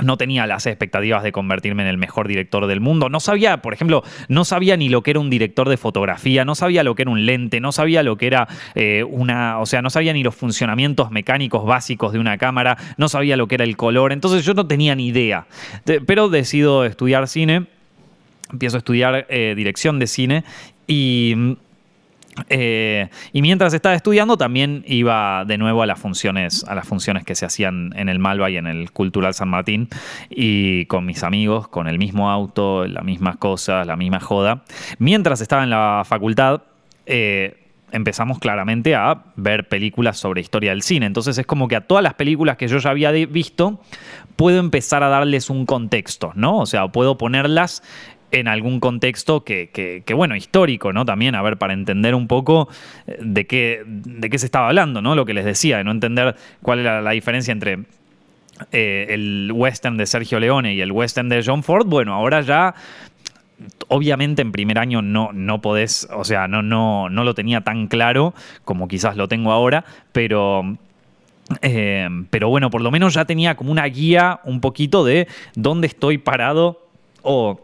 [0.00, 3.08] no tenía las expectativas de convertirme en el mejor director del mundo.
[3.08, 6.54] No sabía, por ejemplo, no sabía ni lo que era un director de fotografía, no
[6.54, 9.82] sabía lo que era un lente, no sabía lo que era eh, una, o sea,
[9.82, 13.64] no sabía ni los funcionamientos mecánicos básicos de una cámara, no sabía lo que era
[13.64, 15.46] el color, entonces yo no tenía ni idea.
[16.06, 17.66] Pero decido estudiar cine,
[18.50, 20.44] empiezo a estudiar eh, dirección de cine
[20.86, 21.56] y
[22.48, 27.24] eh, y mientras estaba estudiando también iba de nuevo a las funciones, a las funciones
[27.24, 29.88] que se hacían en el Malva y en el Cultural San Martín
[30.30, 34.62] y con mis amigos, con el mismo auto, las mismas cosas, la misma joda.
[34.98, 36.62] Mientras estaba en la facultad,
[37.06, 37.58] eh,
[37.92, 41.06] empezamos claramente a ver películas sobre historia del cine.
[41.06, 43.80] Entonces es como que a todas las películas que yo ya había visto,
[44.36, 46.58] puedo empezar a darles un contexto, ¿no?
[46.58, 47.82] O sea, puedo ponerlas
[48.32, 51.04] en algún contexto que, bueno, histórico, ¿no?
[51.04, 52.68] También, a ver, para entender un poco
[53.06, 55.14] eh, de qué, de qué se estaba hablando, ¿no?
[55.14, 57.80] Lo que les decía, de no entender cuál era la diferencia entre
[58.72, 62.74] eh, el western de Sergio Leone y el western de John Ford, bueno, ahora ya
[63.88, 67.86] obviamente en primer año no, no podés, o sea, no, no, no lo tenía tan
[67.86, 70.76] claro como quizás lo tengo ahora, pero...
[71.60, 75.88] Eh, pero bueno, por lo menos ya tenía como una guía un poquito de dónde
[75.88, 76.86] estoy parado
[77.20, 77.60] o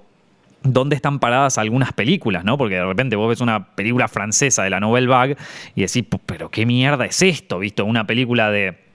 [0.63, 2.59] dónde están paradas algunas películas, ¿no?
[2.59, 5.37] Porque de repente vos ves una película francesa de la Nouvelle Vague
[5.75, 7.85] y decís, pero qué mierda es esto, ¿visto?
[7.85, 8.89] Una película de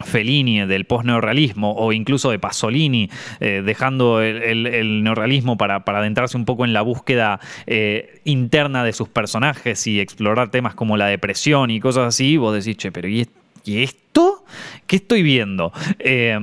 [0.00, 6.64] Fellini, del post-neorrealismo, o incluso de Pasolini, eh, dejando el, neorrealismo para, adentrarse un poco
[6.64, 11.80] en la búsqueda eh, interna de sus personajes y explorar temas como la depresión y
[11.80, 13.28] cosas así, vos decís, che, pero ¿y,
[13.66, 14.44] esto?
[14.86, 15.72] ¿Qué estoy viendo?
[15.98, 16.38] Eh,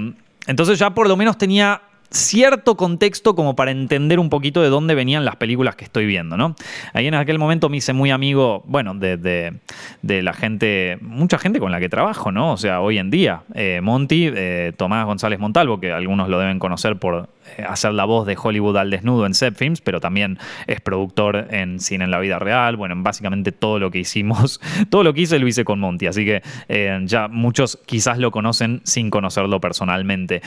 [0.47, 4.95] entonces ya por lo menos tenía cierto contexto como para entender un poquito de dónde
[4.95, 6.55] venían las películas que estoy viendo, ¿no?
[6.93, 9.53] Ahí en aquel momento me hice muy amigo, bueno, de,
[10.01, 12.51] la gente, mucha gente con la que trabajo, ¿no?
[12.51, 16.59] O sea, hoy en día, eh, Monty, eh, Tomás González Montalvo, que algunos lo deben
[16.59, 20.37] conocer por eh, hacer la voz de Hollywood al desnudo en Set Films, pero también
[20.67, 25.03] es productor en Cine en la Vida Real, bueno, básicamente todo lo que hicimos, todo
[25.03, 26.41] lo que hice lo hice con Monty, así que
[27.05, 30.41] ya muchos quizás lo conocen sin conocerlo personalmente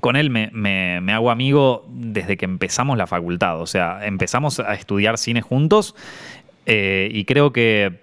[0.00, 3.60] con él me, hago amigo desde que empezamos la facultad.
[3.60, 5.94] O sea, empezamos a estudiar cine juntos
[6.66, 8.00] eh, y creo que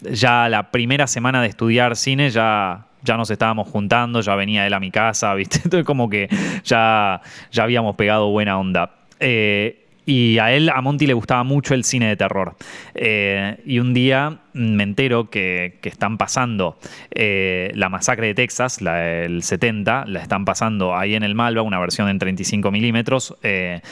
[0.00, 4.74] ya la primera semana de estudiar cine ya, ya nos estábamos juntando, ya venía él
[4.74, 5.60] a mi casa, ¿viste?
[5.64, 6.28] Entonces como que
[6.64, 7.20] ya,
[7.52, 8.90] ya habíamos pegado buena onda.
[9.20, 12.56] Eh, y a él, a Monty, le gustaba mucho el cine de terror.
[12.94, 16.78] Eh, y un día me entero que, están pasando
[17.10, 21.60] eh, la masacre de Texas, la del 70, la están pasando ahí en el Malva,
[21.60, 23.82] una versión en 35 milímetros, eh,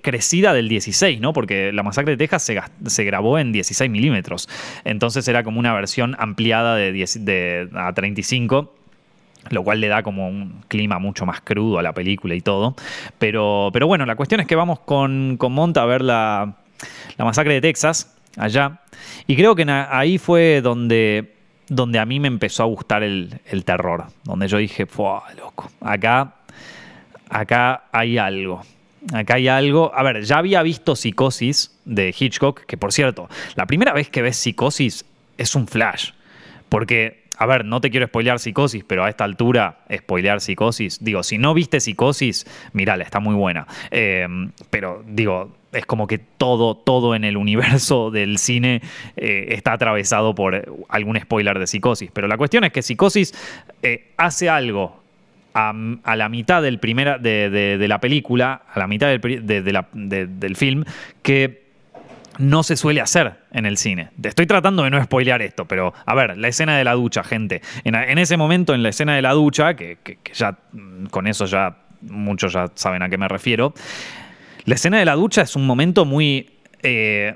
[0.00, 1.32] crecida del 16, ¿no?
[1.32, 2.48] Porque la masacre de Texas
[2.86, 4.48] se, grabó en 16 milímetros.
[4.84, 8.76] Entonces era como una versión ampliada de, de a 35
[9.50, 12.74] lo cual le da como un clima mucho más crudo a la película y todo.
[13.18, 16.54] Pero, pero bueno, la cuestión es que vamos con, con Monta a ver la,
[17.18, 18.14] masacre de Texas.
[18.36, 18.80] allá.
[19.26, 21.34] Y creo que ahí fue donde,
[21.68, 24.06] donde a mí me empezó a gustar el, terror.
[24.24, 24.86] Donde yo dije,
[25.38, 25.70] loco!
[25.80, 26.34] Acá,
[27.28, 28.62] acá hay algo.
[29.12, 29.92] Acá hay algo.
[29.94, 34.22] A ver, ya había visto Psicosis de Hitchcock, que por cierto, la primera vez que
[34.22, 35.04] ves Psicosis
[35.38, 36.10] es un flash.
[36.68, 41.22] Porque a ver, no te quiero spoilear Psicosis, pero a esta altura, spoilear Psicosis, digo,
[41.22, 43.66] si no viste Psicosis, mirala, está muy buena.
[43.90, 44.26] Eh,
[44.70, 48.80] pero digo, es como que todo, todo en el universo del cine
[49.16, 52.10] eh, está atravesado por algún spoiler de Psicosis.
[52.12, 53.34] Pero la cuestión es que Psicosis
[53.82, 55.02] eh, hace algo
[55.52, 55.72] a,
[56.16, 60.84] la mitad del primera, de, la película, a la mitad del, del film,
[61.22, 61.65] que
[62.38, 64.10] no se suele hacer en el cine.
[64.22, 67.62] Estoy tratando de no spoilear esto, pero a ver, la escena de la ducha, gente.
[67.84, 69.98] En, ese momento, en la escena de la ducha, que,
[70.34, 73.74] ya mm, con eso ya muchos ya saben a qué me refiero,
[74.64, 76.50] la escena de la ducha es un momento muy,
[76.82, 77.34] eh,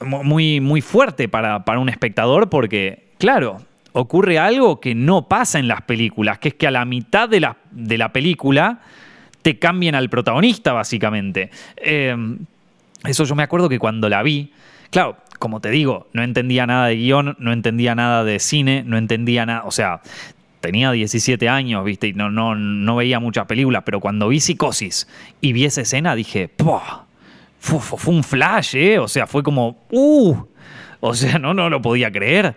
[0.00, 5.68] muy, muy fuerte para, para un espectador porque, claro, ocurre algo que no pasa en
[5.68, 8.80] las películas, que es que a la mitad de la, de la película
[9.42, 11.50] te cambian al protagonista, básicamente.
[11.76, 12.16] Eh,
[13.04, 14.52] eso yo me acuerdo que cuando la vi,
[14.90, 18.98] claro, como te digo, no entendía nada de guion, no entendía nada de cine, no
[18.98, 20.00] entendía nada, o sea,
[20.60, 25.08] tenía 17 años, viste, y no, no, no veía muchas películas, pero cuando vi Psicosis
[25.40, 26.50] y vi esa escena dije,
[27.60, 28.98] Fue, fue, un flash, ¿eh?
[28.98, 30.36] O sea, fue como, ¡uh!
[31.00, 32.56] O sea, no, no lo podía creer.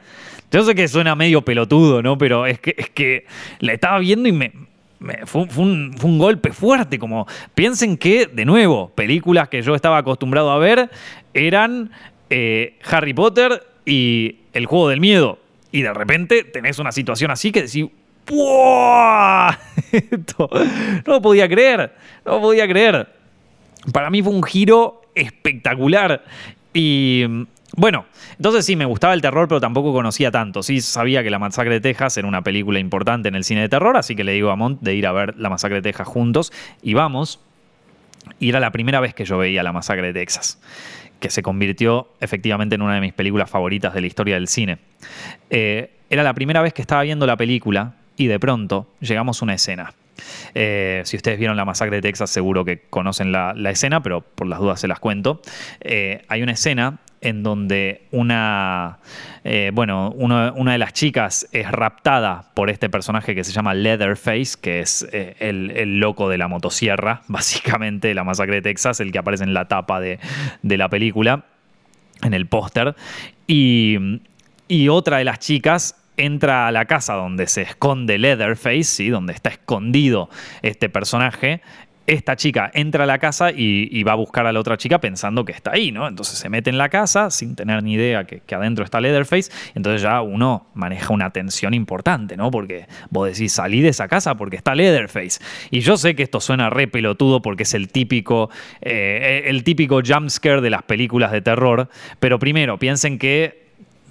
[0.52, 2.18] Yo sé que suena medio pelotudo, ¿no?
[2.18, 3.26] Pero es que, es que
[3.60, 4.52] la estaba viendo y me,
[5.26, 10.58] fue, un, golpe fuerte, como piensen que, de nuevo, películas que yo estaba acostumbrado a
[10.58, 10.90] ver
[11.34, 11.92] eran
[12.30, 15.40] eh, Harry Potter y El Juego del Miedo.
[15.72, 17.88] Y de repente tenés una situación así que decís,
[18.30, 19.52] ¡Wow!
[20.38, 21.94] no lo podía creer,
[22.26, 23.08] no lo podía creer.
[23.92, 26.24] Para mí fue un giro espectacular.
[26.74, 27.26] Y
[27.76, 28.06] bueno,
[28.36, 30.62] entonces sí, me gustaba el terror, pero tampoco conocía tanto.
[30.62, 33.70] Sí sabía que La Masacre de Texas era una película importante en el cine de
[33.70, 36.08] terror, así que le digo a Mont de ir a ver La Masacre de Texas
[36.08, 36.52] juntos.
[36.82, 37.40] Y vamos.
[38.40, 40.60] Y era la primera vez que yo veía La Masacre de Texas,
[41.20, 44.78] que se convirtió efectivamente en una de mis películas favoritas de la historia del cine.
[45.50, 49.46] Eh, era la primera vez que estaba viendo la película y de pronto llegamos a
[49.46, 49.94] una escena.
[50.54, 54.48] Eh, si ustedes vieron la masacre de Texas, seguro que conocen la, escena, pero por
[54.48, 55.42] las dudas se las cuento.
[55.80, 58.98] Eh, hay una escena en donde una,
[59.44, 64.58] eh, bueno, una de las chicas es raptada por este personaje que se llama Leatherface,
[64.60, 69.44] que es el, loco de la motosierra, básicamente, la masacre de Texas, el que aparece
[69.44, 70.20] en la tapa de,
[70.64, 71.46] de la película,
[72.24, 72.96] en el póster.
[73.48, 74.20] Y,
[74.68, 79.10] y otra de las chicas entra a la casa donde se esconde Leatherface, ¿sí?
[79.10, 80.30] donde está escondido
[80.62, 81.62] este personaje.
[82.12, 85.46] Esta chica entra a la casa y, va a buscar a la otra chica pensando
[85.46, 86.10] que está ahí, ¿no?
[86.10, 89.50] Entonces se mete en la casa sin tener ni idea que, adentro está Leatherface.
[89.76, 92.52] Entonces ya uno maneja una tensión importante, ¿no?
[92.52, 95.40] Porque vos decís, salí de esa casa porque está Leatherface.
[95.70, 98.50] Y yo sé que esto suena re pelotudo porque es el típico,
[98.82, 101.88] eh, el típico jumpscare de las películas de terror.
[102.20, 103.62] Pero primero, piensen que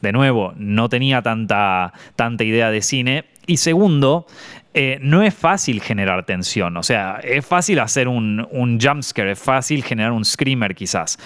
[0.00, 3.24] de nuevo, no tenía tanta, tanta idea de cine.
[3.46, 4.26] Y segundo,
[4.72, 6.76] eh, no es fácil generar tensión.
[6.76, 11.18] O sea, es fácil hacer un, un jumpscare, es fácil generar un screamer quizás.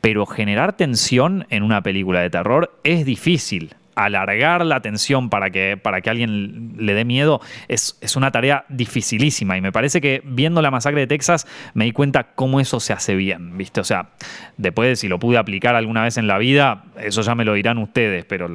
[0.00, 5.76] Pero generar tensión en una película de terror es difícil alargar la tensión para que,
[5.76, 9.56] para que alguien le dé miedo es, es, una tarea dificilísima.
[9.56, 12.92] Y me parece que viendo la masacre de Texas me di cuenta cómo eso se
[12.92, 13.80] hace bien, ¿viste?
[13.80, 14.10] O sea,
[14.56, 17.54] después de si lo pude aplicar alguna vez en la vida, eso ya me lo
[17.54, 18.48] dirán ustedes, pero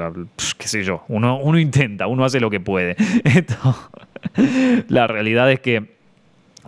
[0.57, 2.95] qué sé yo, uno, uno intenta, uno hace lo que puede.
[4.87, 5.93] la realidad es que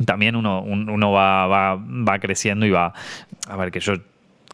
[0.06, 2.94] también uno, uno va, va, va creciendo y va,
[3.48, 3.94] a ver, que yo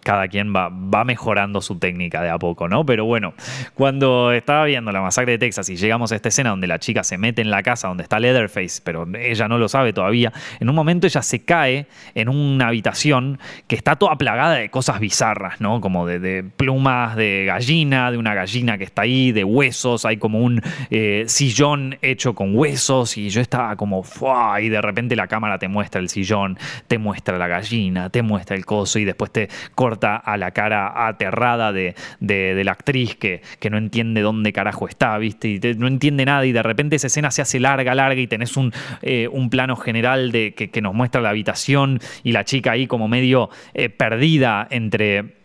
[0.03, 2.85] cada quien va, va mejorando su técnica de a poco, ¿no?
[2.85, 3.33] Pero bueno,
[3.73, 7.03] cuando estaba viendo la masacre de Texas y llegamos a esta escena donde la chica
[7.03, 10.69] se mete en la casa donde está Leatherface, pero ella no lo sabe todavía, en
[10.69, 15.61] un momento ella se cae en una habitación que está toda plagada de cosas bizarras,
[15.61, 15.81] ¿no?
[15.81, 20.39] Como de, plumas de gallina, de una gallina que está ahí, de huesos, hay como
[20.39, 24.61] un eh, sillón hecho con huesos y yo estaba como, ¡fua!
[24.61, 28.55] y de repente la cámara te muestra el sillón, te muestra la gallina, te muestra
[28.55, 33.69] el coso y después te corta a la cara aterrada de, la actriz que, que,
[33.69, 35.47] no entiende dónde carajo está, ¿viste?
[35.49, 38.57] Y no entiende nada y de repente esa escena se hace larga, larga y tenés
[38.57, 42.87] un, eh, un plano general de, que, nos muestra la habitación y la chica ahí
[42.87, 45.41] como medio eh, perdida entre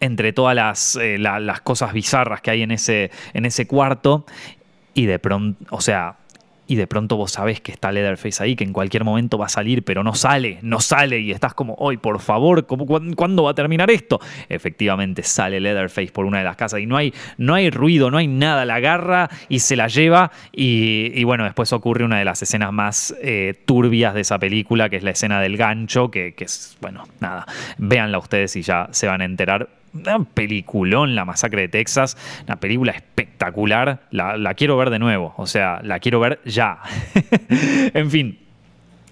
[0.00, 4.26] entre todas las, eh, las, cosas bizarras que hay en ese, en ese cuarto
[4.94, 6.16] y de pronto, o sea,
[6.68, 9.48] y de pronto vos sabés que está Leatherface ahí, que en cualquier momento va a
[9.48, 13.54] salir, pero no sale, no sale y estás como, hoy por favor, ¿cuándo va a
[13.54, 14.20] terminar esto?
[14.50, 18.18] Efectivamente sale Leatherface por una de las casas y no hay, no hay ruido, no
[18.18, 22.42] hay nada, la agarra y se la lleva y, bueno, después ocurre una de las
[22.42, 26.44] escenas más eh, turbias de esa película, que es la escena del gancho, que, que
[26.44, 27.46] es, bueno, nada,
[27.78, 32.56] véanla ustedes y ya se van a enterar un peliculón, La Masacre de Texas, una
[32.56, 36.78] película espectacular, la, quiero ver de nuevo, o sea, la quiero ver ya.
[37.94, 38.38] en fin,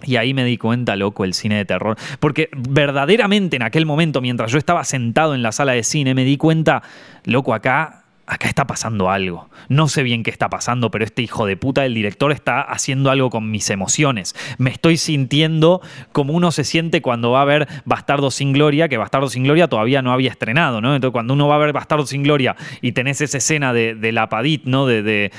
[0.04, 1.96] y ahí me di cuenta, loco, el cine de terror.
[2.20, 6.24] Porque verdaderamente en aquel momento, mientras yo estaba sentado en la sala de cine, me
[6.24, 6.82] di cuenta,
[7.24, 9.48] loco, acá acá está pasando algo.
[9.68, 13.10] No sé bien qué está pasando, pero este hijo de puta del director está haciendo
[13.10, 14.34] algo con mis emociones.
[14.58, 15.80] Me estoy sintiendo
[16.12, 19.68] como uno se siente cuando va a ver Bastardo sin Gloria, que Bastardo sin Gloria
[19.68, 20.94] todavía no había estrenado, ¿no?
[20.94, 24.28] Entonces, cuando uno va a ver Bastardo sin Gloria y tenés esa escena de, la
[24.28, 24.86] Padit, ¿no?
[24.86, 25.30] De, de,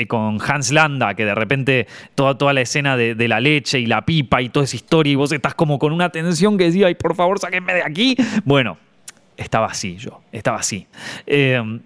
[0.00, 3.86] eh, con Hans Landa, que de repente toda, toda la escena de, la leche y
[3.86, 6.86] la pipa y toda esa historia, y vos estás como con una tensión que decía,
[6.88, 8.16] ay, por favor, sáquenme de aquí.
[8.44, 8.78] Bueno,
[9.36, 10.86] estaba así yo, estaba así.
[11.26, 11.80] Eh,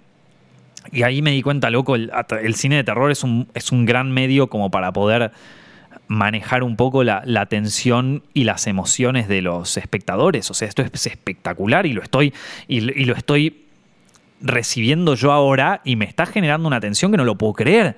[0.93, 4.11] y ahí me di cuenta, loco, el, cine de terror es un, es un, gran
[4.11, 5.33] medio como para poder
[6.07, 10.51] manejar un poco la, la, tensión y las emociones de los espectadores.
[10.51, 12.35] O sea, esto es espectacular y lo estoy,
[12.69, 13.65] y lo estoy
[14.41, 17.97] recibiendo yo ahora y me está generando una tensión que no lo puedo creer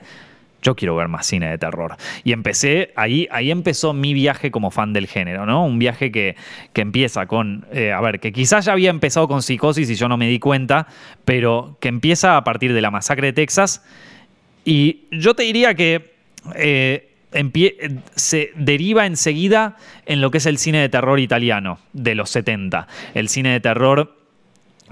[0.67, 1.97] yo quiero ver más cine de terror.
[2.25, 5.65] Y empecé, ahí, ahí empezó mi viaje como fan del género, ¿no?
[5.65, 6.35] Un viaje que,
[6.73, 10.09] que empieza con, eh, a ver, que quizás ya había empezado con psicosis y yo
[10.09, 10.89] no me di cuenta,
[11.25, 13.85] pero que empieza a partir de la masacre de Texas.
[14.65, 16.17] Y yo te diría que
[16.57, 17.13] eh,
[18.17, 19.77] se deriva enseguida
[20.07, 22.89] en lo que es el cine de terror italiano de los 70.
[23.15, 24.16] El cine de terror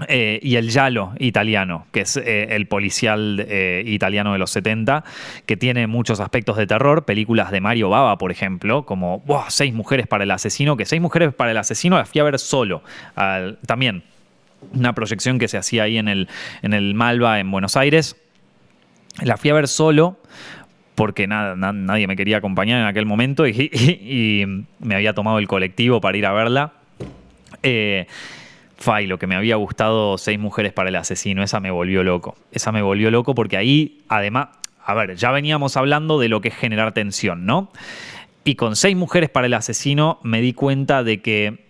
[0.09, 5.05] eh, y el Yalo italiano, que es eh, el policial eh, italiano de los 70,
[5.45, 7.05] que tiene muchos aspectos de terror.
[7.05, 11.33] Películas de Mario Bava, por ejemplo, como Seis mujeres para el asesino, que Seis mujeres
[11.33, 12.83] para el asesino la fui a ver solo.
[13.65, 14.03] también
[14.73, 16.27] una proyección que se hacía ahí en el,
[16.61, 18.17] en el Malva, en Buenos Aires.
[19.21, 20.17] La fui a ver solo
[20.95, 26.01] porque nada, nadie me quería acompañar en aquel momento y, me había tomado el colectivo
[26.01, 26.73] para ir a verla.
[28.85, 32.35] Fai, lo que me había gustado Seis Mujeres para el Asesino, esa me volvió loco.
[32.51, 34.49] Esa me volvió loco porque ahí, además,
[34.85, 37.71] a ver, ya veníamos hablando de lo que es generar tensión, ¿no?
[38.43, 41.64] Y con Seis Mujeres para el Asesino me di cuenta de que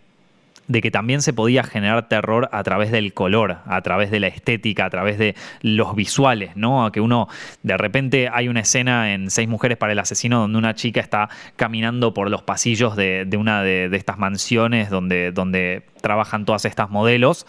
[0.68, 4.28] de que también se podía generar terror a través del color, a través de la
[4.28, 6.86] estética, a través de los visuales, ¿no?
[6.86, 7.28] A que uno,
[7.64, 11.30] de repente hay una escena en Seis Mujeres para el Asesino donde una chica está
[11.56, 17.46] caminando por los pasillos de, una de, estas mansiones donde, donde trabajan todas estas modelos.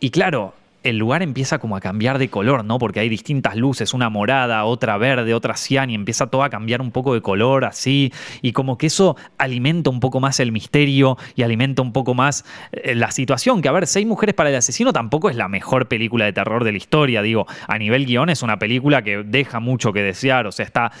[0.00, 0.54] Y claro,
[0.88, 2.78] el lugar empieza como a cambiar de color, ¿no?
[2.78, 6.80] Porque hay distintas luces, una morada, otra verde, otra cian, y empieza todo a cambiar
[6.80, 11.16] un poco de color así, y como que eso alimenta un poco más el misterio
[11.34, 14.56] y alimenta un poco más eh, la situación, que a ver, Seis mujeres para el
[14.56, 18.28] asesino tampoco es la mejor película de terror de la historia, digo, a nivel guion
[18.28, 20.92] es una película que deja mucho que desear, o sea, está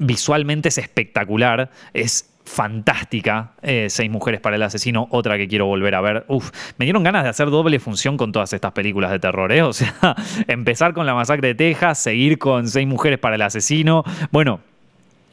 [0.00, 3.52] visualmente es espectacular, es fantástica.
[3.62, 6.24] Eh, Seis mujeres para el asesino, otra que quiero volver a ver.
[6.26, 9.62] Uf, me dieron ganas de hacer doble función con todas estas películas de terror, ¿eh?
[9.70, 10.16] O sea,
[10.48, 14.02] empezar con la masacre de Texas, seguir con Seis mujeres para el asesino.
[14.32, 14.60] Bueno,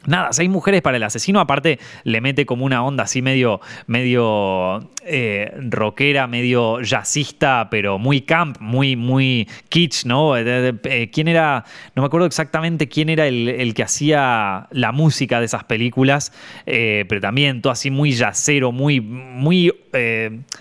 [0.08, 4.88] Nada, seis mujeres para el asesino, aparte le mete como una onda así medio, medio
[5.04, 10.34] eh, rockera, medio jazzista, pero muy camp, muy, muy kitsch, ¿no?
[10.38, 11.62] Eh, eh, ¿Quién era?
[11.94, 16.32] No me acuerdo exactamente quién era el, que hacía la música de esas películas,
[16.64, 19.70] pero también todo así muy jazzero, muy, muy,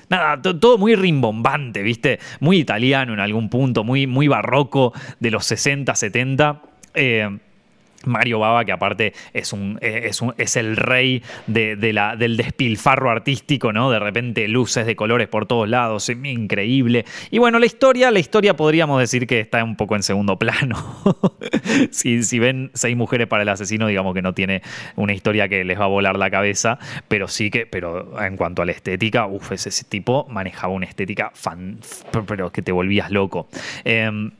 [0.10, 2.19] nada, todo muy rimbombante, ¿viste?
[2.41, 6.62] Muy italiano en algún punto, muy, muy barroco de los 60, 70.
[8.05, 13.73] Mario Baba, que aparte es, un, eh, es, el rey de, la, del despilfarro artístico,
[13.73, 13.91] ¿no?
[13.91, 17.05] De repente luces de colores por todos lados, increíble.
[17.31, 20.77] Y bueno, la historia, la historia podríamos decir que está un poco en segundo plano.
[21.91, 24.62] si, si, ven seis mujeres para el asesino, digamos que no tiene
[24.95, 28.62] una historia que les va a volar la cabeza, pero sí que, pero en cuanto
[28.62, 31.31] a la estética, uff, ese tipo manejaba una estética
[32.27, 33.47] pero que te volvías loco.
[33.83, 34.31] Em,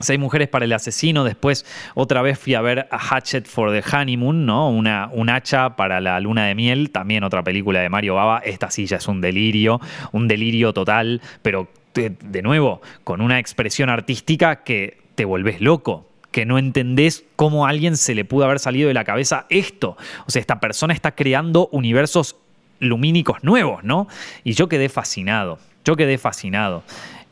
[0.00, 1.24] Seis mujeres para el asesino.
[1.24, 4.68] Después, otra vez fui a ver a Hatchet for the Honeymoon, ¿no?
[4.70, 6.90] Una, un hacha para la luna de miel.
[6.90, 8.38] También otra película de Mario Baba.
[8.44, 9.80] Esta sí ya es un delirio,
[10.12, 16.44] un delirio total, pero de, nuevo, con una expresión artística que te volvés loco que
[16.44, 19.96] no entendés cómo a alguien se le pudo haber salido de la cabeza esto.
[20.26, 22.34] O sea, esta persona está creando universos
[22.80, 24.08] lumínicos nuevos, ¿no?
[24.42, 26.82] Y yo quedé fascinado, yo quedé fascinado.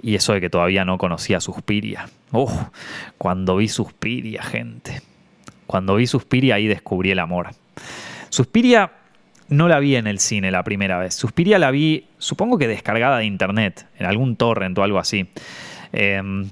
[0.03, 2.09] Y eso de que todavía no conocía Suspiria.
[2.32, 2.53] Uf,
[3.18, 5.00] cuando vi Suspiria, gente.
[5.66, 7.50] Cuando vi Suspiria ahí descubrí el amor.
[8.28, 8.92] Suspiria
[9.48, 11.14] no la vi en el cine la primera vez.
[11.14, 15.28] Suspiria la vi, supongo que descargada de internet, en algún torrent o algo así.
[15.92, 16.48] Em,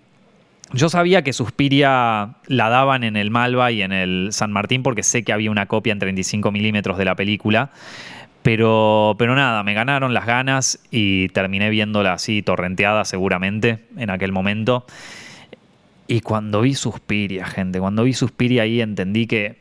[0.72, 5.03] yo sabía que Suspiria la daban en el Malva y en el San Martín porque
[5.03, 7.70] sé que había una copia en 35 milímetros de la película.
[8.43, 14.32] Pero, pero nada, me ganaron las ganas y terminé viéndola así torrenteada seguramente en aquel
[14.32, 14.86] momento.
[16.07, 19.59] Y cuando vi Suspiria, gente, cuando vi Suspiria ahí entendí que,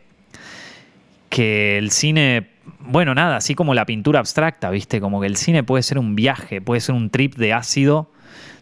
[1.29, 5.01] que el cine, bueno, nada, así como la pintura abstracta, ¿viste?
[5.01, 8.09] Como que el cine puede ser un viaje, puede ser un trip de ácido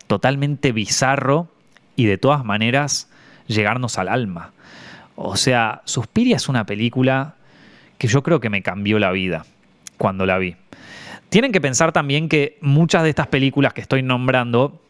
[0.07, 1.47] totalmente bizarro
[1.95, 3.09] y de todas maneras
[3.45, 4.51] llegarnos al alma.
[5.15, 7.35] O sea, Suspiria es una película
[7.99, 9.45] que yo creo que me cambió la vida
[9.97, 10.55] cuando la vi.
[11.29, 14.81] Tienen que pensar también que muchas de estas películas que estoy nombrando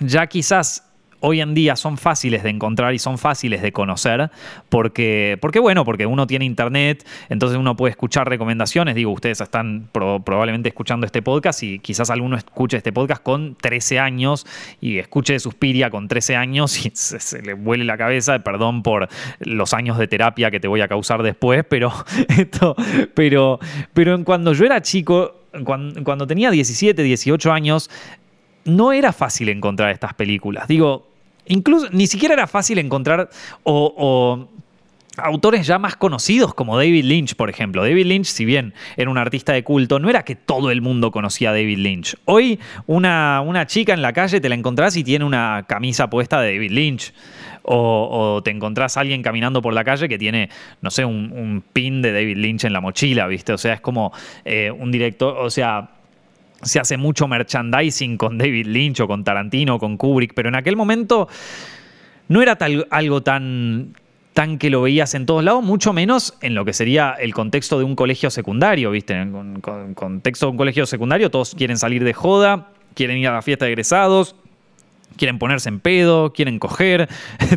[0.00, 0.84] ya quizás
[1.20, 4.30] hoy en día son fáciles de encontrar y son fáciles de conocer,
[4.68, 8.94] porque, porque bueno, porque uno tiene internet, entonces uno puede escuchar recomendaciones.
[8.94, 13.98] Digo, ustedes están probablemente escuchando este podcast y quizás alguno escuche este podcast con 13
[13.98, 14.46] años
[14.80, 19.08] y escuche Suspiria con 13 años y se, le vuele la cabeza, perdón por
[19.40, 21.92] los años de terapia que te voy a causar después, pero
[22.28, 22.76] esto,
[23.14, 23.58] pero,
[23.92, 27.90] pero cuando yo era chico, cuando tenía 17, 18 años,
[28.66, 30.68] no era fácil encontrar estas películas.
[30.68, 31.08] Digo,
[31.46, 33.30] incluso ni siquiera era fácil encontrar
[33.62, 34.48] o,
[35.18, 37.82] autores ya más conocidos como David Lynch, por ejemplo.
[37.82, 41.10] David Lynch, si bien era un artista de culto, no era que todo el mundo
[41.10, 42.16] conocía a David Lynch.
[42.26, 46.40] Hoy una, una chica en la calle te la encontrás y tiene una camisa puesta
[46.40, 47.14] de David Lynch.
[47.68, 50.50] O, te encontrás a alguien caminando por la calle que tiene,
[50.82, 53.52] no sé, un, pin de David Lynch en la mochila, ¿viste?
[53.52, 54.12] O sea, es como
[54.44, 55.95] eh, un director, o sea,
[56.62, 60.56] se hace mucho merchandising con David Lynch o con Tarantino o con Kubrick, pero en
[60.56, 61.28] aquel momento
[62.28, 62.58] no era
[62.90, 63.94] algo tan,
[64.32, 67.78] tan que lo veías en todos lados, mucho menos en lo que sería el contexto
[67.78, 69.14] de un colegio secundario, ¿viste?
[69.14, 73.32] En el contexto de un colegio secundario todos quieren salir de joda, quieren ir a
[73.32, 74.34] la fiesta de egresados,
[75.16, 77.08] quieren ponerse en pedo, quieren coger.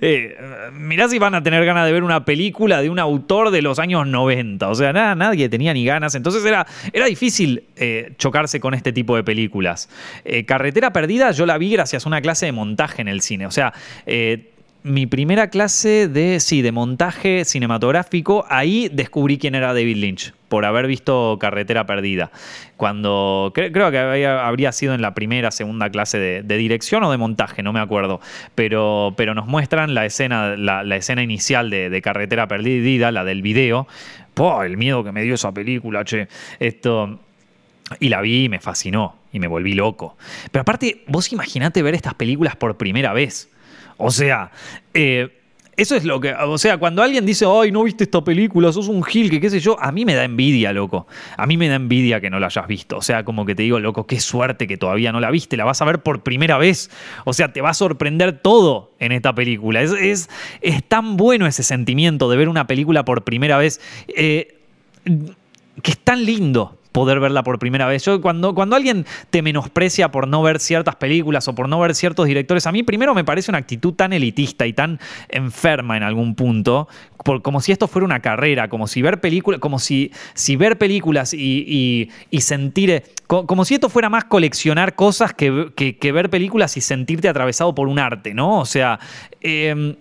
[0.00, 0.36] eh,
[0.72, 3.78] mirá si van a tener ganas de ver una película de un autor de los
[3.78, 4.68] años 90.
[4.68, 6.14] O sea, nada, nadie tenía ni ganas.
[6.14, 9.88] Entonces era, era difícil eh, chocarse con este tipo de películas.
[10.24, 13.46] Eh, Carretera Perdida yo la vi gracias a una clase de montaje en el cine.
[13.46, 13.72] O sea,
[14.06, 14.51] eh,
[14.84, 20.64] mi primera clase de, sí, de montaje cinematográfico, ahí descubrí quién era David Lynch, por
[20.64, 22.32] haber visto Carretera Perdida.
[22.76, 27.62] Cuando, creo que habría sido en la primera, segunda clase de, dirección o de montaje,
[27.62, 28.20] no me acuerdo,
[28.54, 33.86] pero, pero nos muestran la escena, la, escena inicial de, Carretera Perdida, la del video.
[34.34, 34.66] ¡Pah!
[34.66, 36.28] El miedo que me dio esa película, che.
[36.58, 37.20] Esto...
[38.00, 40.16] Y la vi y me fascinó y me volví loco.
[40.50, 43.51] Pero aparte, vos imaginate ver estas películas por primera vez.
[43.96, 44.50] O sea,
[44.94, 45.42] eh,
[45.74, 46.34] eso es lo que.
[46.34, 49.48] O sea, cuando alguien dice, ay, no viste esta película, sos un gil, que qué
[49.48, 51.06] sé yo, a mí me da envidia, loco.
[51.36, 52.98] A mí me da envidia que no la hayas visto.
[52.98, 55.56] O sea, como que te digo, loco, qué suerte que todavía no la viste.
[55.56, 56.90] La vas a ver por primera vez.
[57.24, 59.80] O sea, te va a sorprender todo en esta película.
[59.80, 60.28] Es, es,
[60.88, 63.80] tan bueno ese sentimiento de ver una película por primera vez.
[64.08, 64.58] Eh,
[65.04, 68.04] que es tan lindo poder verla por primera vez.
[68.04, 71.94] Yo cuando, cuando alguien te menosprecia por no ver ciertas películas o por no ver
[71.94, 76.02] ciertos directores, a mí primero me parece una actitud tan elitista y tan enferma en
[76.02, 76.88] algún punto,
[77.42, 81.34] como si esto fuera una carrera, como si ver películas, como si, si ver películas
[81.34, 87.28] y, sentir, como, si esto fuera más coleccionar cosas que, que, ver películas y sentirte
[87.28, 88.60] atravesado por un arte, ¿no?
[88.60, 88.98] O sea...
[89.40, 89.96] Em,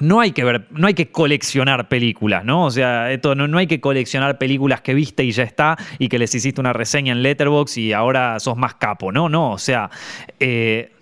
[0.00, 2.66] no hay que ver, no hay que coleccionar películas, ¿no?
[2.66, 6.08] O sea, esto no, no, hay que coleccionar películas que viste y ya está, y
[6.08, 9.28] que les hiciste una reseña en Letterboxd y ahora sos más capo, ¿no?
[9.28, 9.90] No, o sea,
[10.38, 10.92] eh,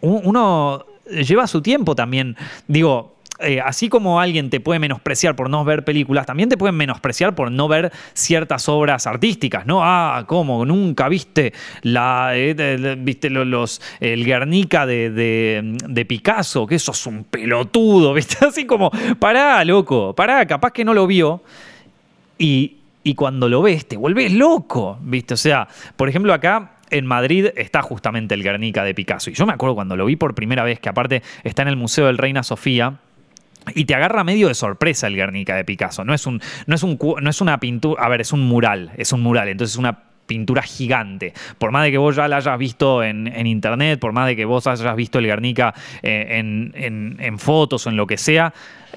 [0.00, 2.36] uno lleva su tiempo también.
[2.68, 6.74] Digo, eh, así como alguien te puede menospreciar por no ver películas, también te pueden
[6.74, 9.80] menospreciar por no ver ciertas obras artísticas, ¿no?
[9.82, 10.64] Ah, ¿cómo?
[10.64, 18.14] Nunca viste la eh, viste los, el Guernica de, Picasso, que eso es un pelotudo,
[18.14, 18.44] ¿viste?
[18.46, 21.42] Así como, pará, loco, pará, capaz que no lo vio.
[22.38, 25.34] Y, y cuando lo ves, te vuelves loco, ¿viste?
[25.34, 29.30] O sea, por ejemplo, acá en Madrid está justamente el Guernica de Picasso.
[29.30, 31.76] Y yo me acuerdo cuando lo vi por primera vez, que aparte está en el
[31.76, 32.98] Museo del Reina Sofía,
[33.74, 36.04] y te agarra medio de sorpresa el Guernica de Picasso.
[36.04, 38.92] No es, un, no es, un, no es una pintura, a ver, es un mural,
[38.96, 41.32] es un mural, entonces es una pintura gigante.
[41.58, 44.44] Por más de que vos ya la hayas visto en, internet, por más de que
[44.44, 48.52] vos hayas visto el Guernica eh, en, fotos o en lo que sea,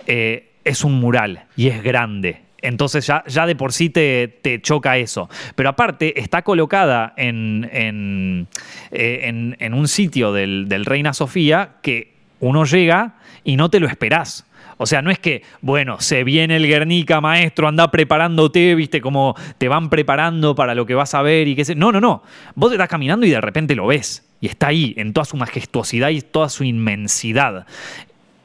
[0.07, 2.41] eh, es un mural y es grande.
[2.61, 5.29] Entonces ya, ya de por sí te, te, choca eso.
[5.55, 8.47] Pero aparte está colocada en, en,
[8.91, 13.15] eh, un sitio del, del Reina Sofía que uno llega
[13.45, 14.45] y no te lo esperás.
[14.81, 19.35] O sea, no es que, bueno, se viene el Guernica, maestro, anda preparándote, viste, como
[19.57, 21.75] te van preparando para lo que vas a ver y qué sé.
[21.75, 22.23] No, no, no.
[22.55, 24.25] Vos estás caminando y de repente lo ves.
[24.39, 27.67] Y está ahí, en toda su majestuosidad y toda su inmensidad.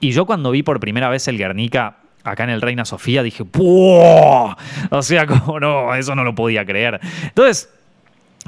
[0.00, 3.44] Y yo cuando vi por primera vez el Guernica acá en el Reina Sofía dije,
[3.44, 4.56] ¡Puah!
[4.90, 6.98] O sea, como no, eso no lo podía creer.
[7.22, 7.70] Entonces,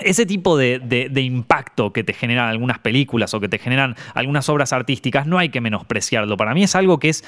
[0.03, 4.49] ese tipo de, de, impacto que te generan algunas películas o que te generan algunas
[4.49, 6.37] obras artísticas, no hay que menospreciarlo.
[6.37, 7.25] Para mí es algo que es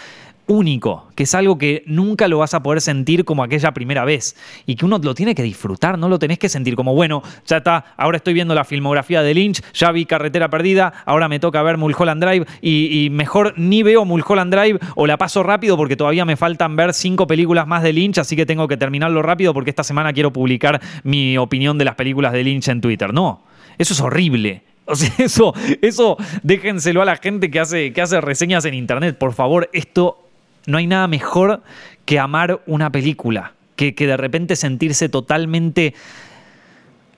[0.49, 4.35] único, que es algo que nunca lo vas a poder sentir como aquella primera vez
[4.67, 7.59] y que uno lo tiene que disfrutar, no lo tenés que sentir como, bueno, ya
[7.59, 11.63] está, ahora estoy viendo la filmografía de Lynch, ya vi Carretera Perdida, ahora me toca
[11.63, 16.25] ver Mulholland Drive y, mejor ni veo Mulholland Drive o la paso rápido porque todavía
[16.25, 19.71] me faltan ver cinco películas más de Lynch, así que tengo que terminarlo rápido porque
[19.71, 23.13] esta semana quiero publicar mi opinión de las películas de Lynch en Twitter.
[23.13, 23.43] No,
[23.77, 24.63] eso es horrible.
[24.89, 29.19] O sea, eso, eso déjenselo a la gente que hace, que hace reseñas en internet.
[29.19, 30.28] Por favor, esto
[30.67, 31.63] no hay nada mejor
[32.05, 35.95] que amar una película, que, de repente sentirse totalmente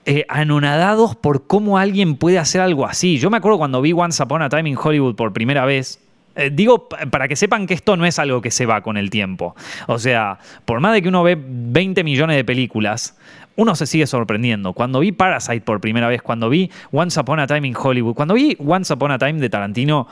[0.04, 3.18] eh, anonadados por cómo alguien puede hacer algo así.
[3.18, 6.00] Yo me acuerdo cuando vi Once Upon a Time in Hollywood por primera vez.
[6.36, 9.10] Eh, digo, para que sepan que esto no es algo que se va con el
[9.10, 9.54] tiempo.
[9.86, 13.16] O sea, por más de que uno ve 20 millones de películas,
[13.56, 14.72] uno se sigue sorprendiendo.
[14.72, 18.34] Cuando vi Parasite por primera vez, cuando vi Once Upon a Time in Hollywood, cuando
[18.34, 20.08] vi Once Upon a Time de Tarantino,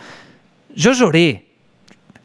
[0.75, 1.48] yo lloré.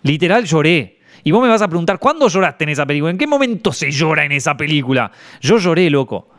[0.04, 1.00] Literal lloré.
[1.24, 3.12] Y vos me vas a preguntar, ¿cuándo lloraste en esa película?
[3.12, 5.12] ¿En qué momento se llora en esa película?
[5.42, 6.30] Yo lloré, loco.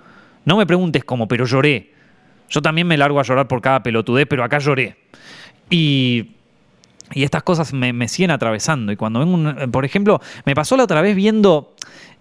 [0.45, 1.93] No me preguntes cómo, pero lloré.
[2.51, 4.97] Yo también me largo a llorar por cada pelotudez, pero acá lloré.
[5.71, 6.33] Y,
[7.15, 8.93] y estas cosas me, siguen atravesando.
[8.93, 11.75] Y cuando vengo, por ejemplo, me pasó la otra vez viendo,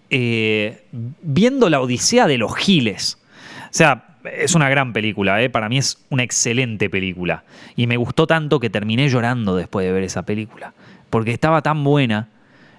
[0.10, 3.18] eh, viendo la Odisea de los Giles.
[3.66, 5.50] O sea, es una gran película, ¿eh?
[5.50, 7.44] para mí es una excelente película.
[7.76, 10.74] Y me gustó tanto que terminé llorando después de ver esa película.
[11.14, 12.30] Porque estaba tan buena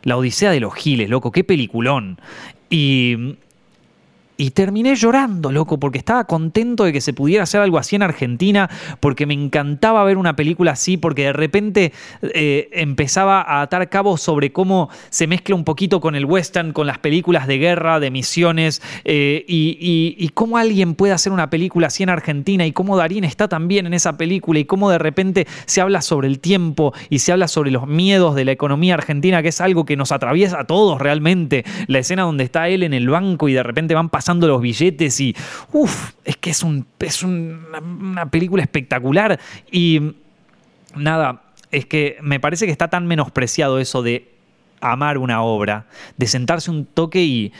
[0.03, 2.18] la Odisea de los Giles, loco, qué peliculón.
[2.68, 3.37] Y
[4.37, 8.03] y terminé llorando, loco, porque estaba contento de que se pudiera hacer algo así en
[8.03, 8.68] Argentina,
[9.01, 14.20] porque me encantaba ver una película así, porque de repente eh, empezaba a atar cabos
[14.20, 18.11] sobre cómo se mezcla un poquito con el western, con las películas de guerra, de
[18.11, 23.22] misiones, eh, y, cómo alguien puede hacer una película así en Argentina, y cómo Darín
[23.22, 27.20] está también en esa película, y cómo de repente se habla sobre el tiempo y
[27.20, 30.61] se habla sobre los miedos de la economía argentina, que es algo que nos atraviesa
[30.61, 31.64] a todos realmente.
[31.87, 34.62] La escena donde está él en el banco y de repente van pasando pasando los
[34.62, 35.37] billetes y,
[35.70, 39.39] uff, es que es, un, es una, película espectacular.
[39.70, 40.14] Y
[40.97, 44.31] nada, es que me parece que está tan menospreciado eso de
[44.81, 45.85] amar una obra,
[46.16, 47.53] de sentarse un toque y,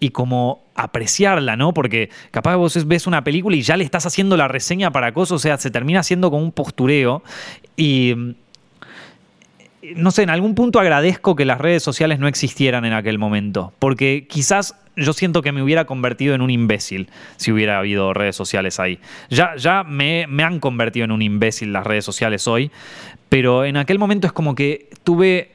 [0.00, 1.72] y como apreciarla, ¿no?
[1.72, 5.36] Porque capaz vos ves una película y ya le estás haciendo la reseña para cosas,
[5.36, 7.22] o sea, se termina haciendo como un postureo
[7.76, 8.34] y
[9.96, 13.72] no sé, en algún punto agradezco que las redes sociales no existieran en aquel momento,
[13.78, 18.36] porque quizás yo siento que me hubiera convertido en un imbécil si hubiera habido redes
[18.36, 18.98] sociales ahí.
[19.30, 22.70] Ya, ya me, me han convertido en un imbécil las redes sociales hoy,
[23.28, 25.52] pero en aquel momento es como que tuve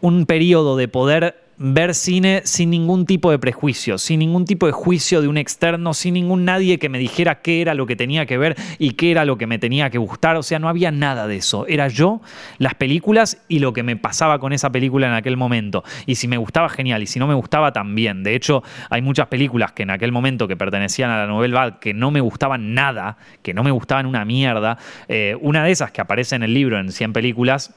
[0.00, 4.72] un periodo de poder ver cine sin ningún tipo de prejuicio, sin ningún tipo de
[4.72, 8.26] juicio de un externo, sin ningún nadie que me dijera qué era lo que tenía
[8.26, 10.36] que ver y qué era lo que me tenía que gustar.
[10.36, 11.66] O sea, no había nada de eso.
[11.66, 12.20] Era yo,
[12.58, 15.84] las películas y lo que me pasaba con esa película en aquel momento.
[16.06, 17.02] Y si me gustaba, genial.
[17.02, 18.22] Y si no me gustaba, también.
[18.22, 21.78] De hecho, hay muchas películas que en aquel momento que pertenecían a la novela Bad
[21.78, 24.78] que no me gustaban nada, que no me gustaban una mierda.
[25.08, 27.72] Eh, una de esas que aparece en el libro en 100 películas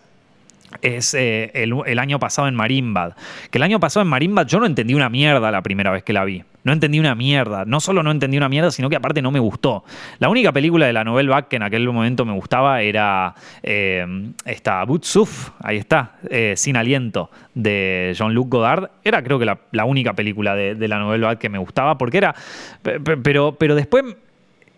[0.82, 3.14] es eh, el, año pasado en Marimbad.
[3.52, 6.14] Que el año pasado en Marimbad yo no entendí una mierda la primera vez que
[6.14, 6.44] la vi.
[6.64, 7.66] No entendí una mierda.
[7.66, 9.84] No solo no entendí una mierda, sino que aparte no me gustó.
[10.20, 14.06] La única película de la novela Back que en aquel momento me gustaba era eh,
[14.46, 18.90] esta Bootsuf, ahí está, eh, Sin Aliento, de Jean-Luc Godard.
[19.04, 22.36] Era creo que la, única película de, la novela Back que me gustaba, porque era...
[22.82, 24.04] Pero, pero después,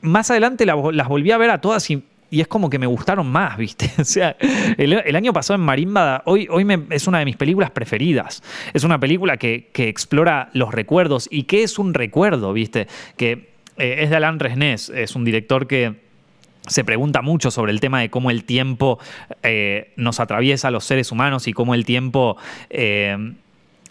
[0.01, 3.27] más adelante las volví a ver a todas y y es como que me gustaron
[3.27, 3.91] más, ¿viste?
[3.99, 4.35] O sea,
[4.77, 8.43] el, año pasado en Marimba, hoy, hoy es una de mis películas preferidas.
[8.73, 11.27] Es una película que, explora los recuerdos.
[11.31, 12.87] ¿Y qué es un recuerdo, viste?
[13.15, 16.07] Que eh, es de Alain Resnés, es un director que
[16.67, 18.99] se pregunta mucho sobre el tema de cómo el tiempo
[19.41, 22.37] eh, nos atraviesa a los seres humanos y cómo el tiempo...
[22.69, 23.33] Eh,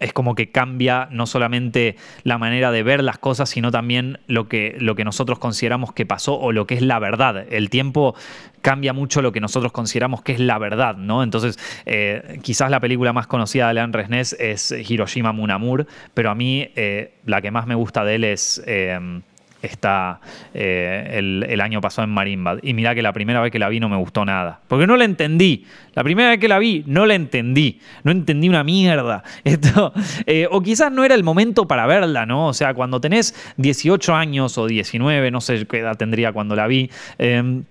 [0.00, 4.48] es como que cambia no solamente la manera de ver las cosas, sino también lo
[4.48, 7.46] que, lo que nosotros consideramos que pasó o lo que es la verdad.
[7.50, 8.14] El tiempo
[8.62, 11.22] cambia mucho lo que nosotros consideramos que es la verdad, ¿no?
[11.22, 16.34] Entonces, eh, quizás la película más conocida de Leon Resnés es Hiroshima Munamur, pero a
[16.34, 18.62] mí eh, la que más me gusta de él es...
[18.66, 19.20] Eh,
[19.62, 20.20] está
[20.54, 22.58] eh, el, año pasado en Marimbad.
[22.62, 24.60] Y mira que la primera vez que la vi no me gustó nada.
[24.68, 25.66] Porque no la entendí.
[25.94, 27.80] La primera vez que la vi no la entendí.
[28.04, 29.22] No entendí una mierda.
[29.44, 29.92] Esto,
[30.26, 32.48] eh, o quizás no era el momento para verla, ¿no?
[32.48, 36.66] O sea, cuando tenés 18 años o 19, no sé qué edad tendría cuando la
[36.66, 36.90] vi.
[37.18, 37.62] Eh,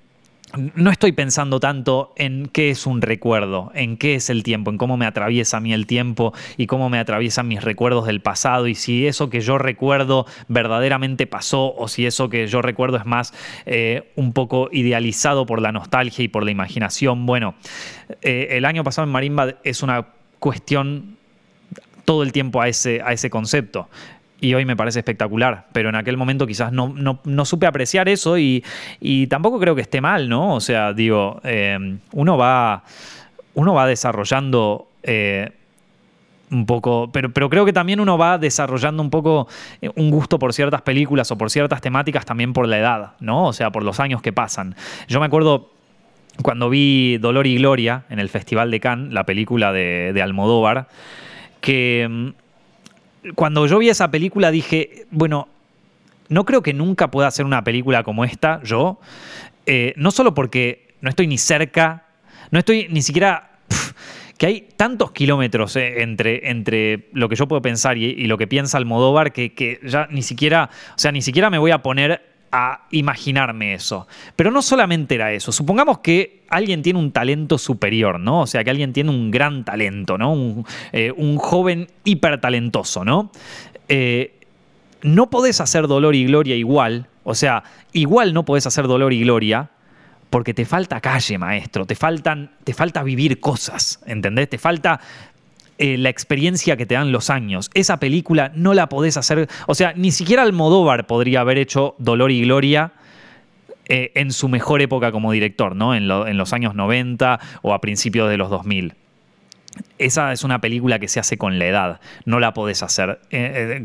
[0.58, 4.78] no estoy pensando tanto en qué es un recuerdo, en qué es el tiempo, en
[4.78, 8.68] cómo me atraviesa a mí el tiempo y cómo me atraviesan mis recuerdos del pasado
[8.68, 13.06] y si eso que yo recuerdo verdaderamente pasó o si eso que yo recuerdo es
[13.06, 13.34] más
[13.66, 17.26] eh, un poco idealizado por la nostalgia y por la imaginación.
[17.26, 17.56] Bueno,
[18.22, 20.08] eh, el año pasado en Marimba es una
[20.40, 21.18] cuestión
[22.06, 23.90] todo el tiempo a ese, a ese concepto
[24.42, 28.38] y hoy me parece espectacular, pero en aquel momento quizás no, no, supe apreciar eso
[28.38, 28.64] y,
[29.30, 30.56] tampoco creo que esté mal, ¿no?
[30.56, 32.84] O sea, digo, eh, uno, va,
[33.54, 34.88] uno va desarrollando...
[35.04, 35.52] Eh,
[36.52, 39.48] un poco, pero, pero creo que también uno va desarrollando un poco
[39.82, 43.46] eh, un gusto por ciertas películas o por ciertas temáticas también por la edad, ¿no?
[43.46, 44.76] O sea, por los años que pasan.
[45.08, 45.72] Yo me acuerdo
[46.44, 50.88] cuando vi Dolor y Gloria en el Festival de Cannes, la película de, de Almodóvar,
[51.62, 52.45] que mm,
[53.34, 55.48] cuando yo vi esa película dije, bueno,
[56.30, 59.00] no creo que nunca pueda hacer una película como esta, yo.
[59.66, 62.06] Eh, no solo porque no estoy ni cerca,
[62.52, 63.52] no estoy ni siquiera...
[64.38, 68.48] que hay tantos kilómetros eh, entre, entre lo que yo puedo pensar y, lo que
[68.48, 72.35] piensa Almodóvar que, que ya ni siquiera, o sea, ni siquiera me voy a poner
[72.58, 74.08] a imaginarme eso.
[74.38, 75.52] Pero no solamente era eso.
[75.52, 78.42] Supongamos que alguien tiene un talento superior, ¿no?
[78.42, 80.32] O sea, que alguien tiene un gran talento, ¿no?
[80.32, 83.30] Un, eh, joven hipertalentoso, ¿no?
[83.90, 84.40] Eh,
[85.02, 87.08] no podés hacer dolor y gloria igual.
[87.26, 89.72] O sea, igual no podés hacer dolor y gloria
[90.30, 91.86] porque te falta calle, maestro.
[91.86, 94.50] Te, faltan, te falta vivir cosas, ¿entendés?
[94.50, 95.02] Te falta
[95.78, 97.70] eh, la experiencia que te dan los años.
[97.74, 99.50] Esa película no la podés hacer.
[99.68, 102.94] O sea, ni siquiera Almodóvar podría haber hecho Dolor y Gloria.
[103.88, 105.94] Eh, en su mejor época como director, ¿no?
[105.94, 108.96] En, los años 90 o a principios de los 2000.
[110.00, 113.20] Esa es una película que se hace con la edad, no la podés hacer.
[113.30, 113.84] Eh,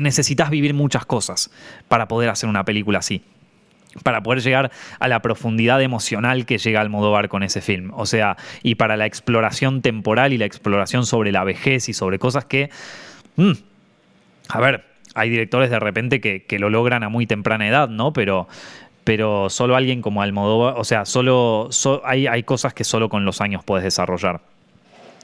[0.00, 1.50] necesitas vivir muchas cosas
[1.88, 3.22] para poder hacer una película así
[4.02, 7.90] para poder llegar a la profundidad emocional que llega Almodóvar con ese film.
[7.94, 12.18] O sea, y para la exploración temporal y la exploración sobre la vejez y sobre
[12.18, 12.70] cosas que...
[13.36, 13.52] Mm,
[14.48, 14.84] a ver,
[15.14, 18.12] hay directores de repente que, lo logran a muy temprana edad, ¿no?
[18.12, 18.48] Pero,
[19.04, 21.70] pero solo alguien como Almodóvar, o sea, solo,
[22.04, 24.40] hay, hay, cosas que solo con los años puedes desarrollar.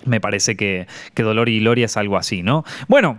[0.05, 2.65] Me parece que, que Dolor y Gloria es algo así, ¿no?
[2.87, 3.19] Bueno,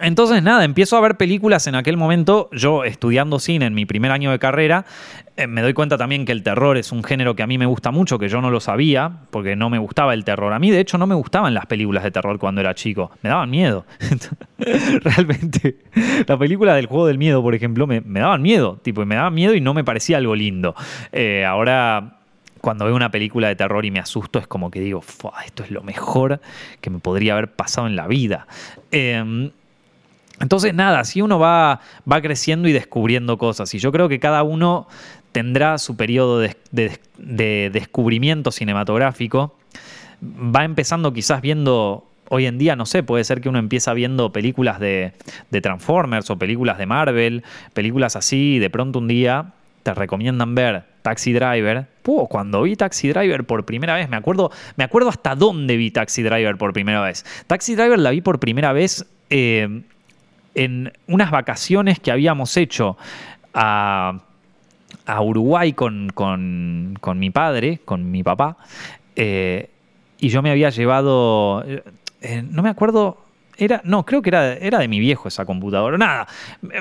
[0.00, 4.10] entonces, nada, empiezo a ver películas en aquel momento, yo estudiando cine en mi primer
[4.10, 4.84] año de carrera,
[5.36, 7.66] eh, me doy cuenta también que el terror es un género que a mí me
[7.66, 10.52] gusta mucho, que yo no lo sabía, porque no me gustaba el terror.
[10.52, 13.30] A mí, de hecho, no me gustaban las películas de terror cuando era chico, me
[13.30, 13.86] daban miedo.
[14.58, 15.76] Realmente,
[16.26, 19.54] la película del juego del miedo, por ejemplo, me, daban miedo, tipo, me daban miedo
[19.54, 20.74] y no me parecía algo lindo.
[21.12, 22.18] Eh, ahora
[22.62, 25.02] cuando veo una película de terror y me asusto, es como que digo,
[25.44, 26.40] esto es lo mejor
[26.80, 28.46] que me podría haber pasado en la vida.
[28.92, 29.50] Em,
[30.42, 31.80] entonces, nada, si uno va,
[32.10, 34.88] va creciendo y descubriendo cosas, y yo creo que cada uno
[35.30, 39.56] tendrá su periodo de, descubrimiento cinematográfico,
[40.20, 44.32] va empezando quizás viendo hoy en día, no sé, puede ser que uno empieza viendo
[44.32, 45.12] películas de,
[45.62, 49.52] Transformers o películas de Marvel, películas así, y de pronto un día
[49.84, 51.86] te recomiendan ver Taxi Driver.
[52.02, 55.92] Puh, cuando vi Taxi Driver por primera vez, me acuerdo, me acuerdo hasta dónde vi
[55.92, 57.24] Taxi Driver por primera vez.
[57.46, 59.82] Taxi Driver la vi por primera vez eh,
[60.54, 62.96] en unas vacaciones que habíamos hecho
[63.54, 64.20] a,
[65.20, 66.08] Uruguay con,
[67.16, 68.56] mi padre, con mi papá,
[69.16, 69.68] eh,
[70.18, 73.18] y yo me había llevado, eh, no me acuerdo,
[73.56, 75.98] era, no, creo que era, de mi viejo esa computadora.
[75.98, 76.26] Nada,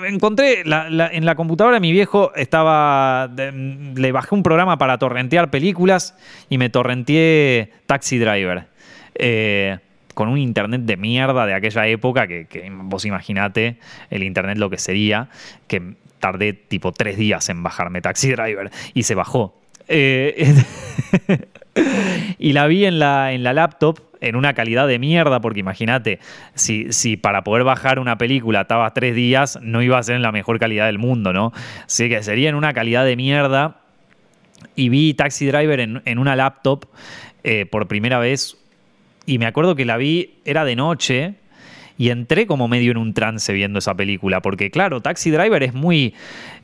[0.07, 6.15] encontré en la computadora de mi viejo estaba, le bajé un programa para torrentear películas
[6.49, 8.67] y me torrenteé Taxi Driver.
[9.15, 9.77] Eh,
[10.13, 13.77] con un internet de mierda de aquella época, que, vos imaginate
[14.09, 15.29] el internet lo que sería,
[15.67, 19.57] que tardé tipo tres días en bajarme Taxi Driver y se bajó.
[19.87, 20.53] Eh,
[22.39, 26.19] y la vi en la, en la laptop en una calidad de mierda, porque imagínate,
[26.53, 30.21] si, si, para poder bajar una película estaba tres días, no iba a ser en
[30.21, 31.51] la mejor calidad del mundo, ¿no?
[31.85, 33.77] Así que sería en una calidad de mierda.
[34.75, 36.85] Y vi Taxi Driver en, una laptop
[37.43, 38.60] eh, por primera vez
[39.25, 41.35] y me acuerdo que la vi, era de noche,
[41.97, 45.73] y entré como medio en un trance viendo esa película, porque claro, Taxi Driver es
[45.73, 46.15] muy,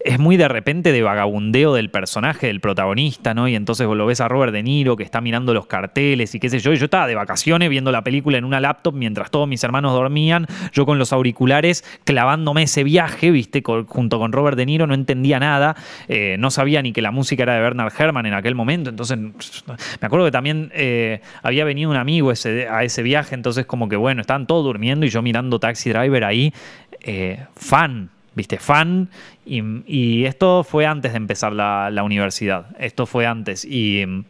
[0.07, 3.49] es muy de repente de vagabundeo del personaje, del protagonista, ¿no?
[3.49, 6.47] Y entonces lo ves a Robert De Niro que está mirando los carteles y qué
[6.47, 9.61] sé yo, yo estaba de vacaciones viendo la película en una laptop mientras todos mis
[9.65, 14.87] hermanos dormían, yo con los auriculares clavándome ese viaje, viste, junto con Robert De Niro,
[14.87, 15.75] no entendía nada,
[16.07, 19.17] eh, no sabía ni que la música era de Bernard Herrmann en aquel momento, entonces
[19.17, 23.89] me acuerdo que también eh, había venido un amigo ese, a ese viaje, entonces como
[23.89, 26.53] que bueno, estaban todos durmiendo y yo mirando Taxi Driver ahí,
[27.01, 29.09] eh, fan, viste, fan.
[29.45, 32.67] Y, esto fue antes de empezar la, universidad.
[32.79, 33.65] Esto fue antes.
[33.65, 34.23] Y mm,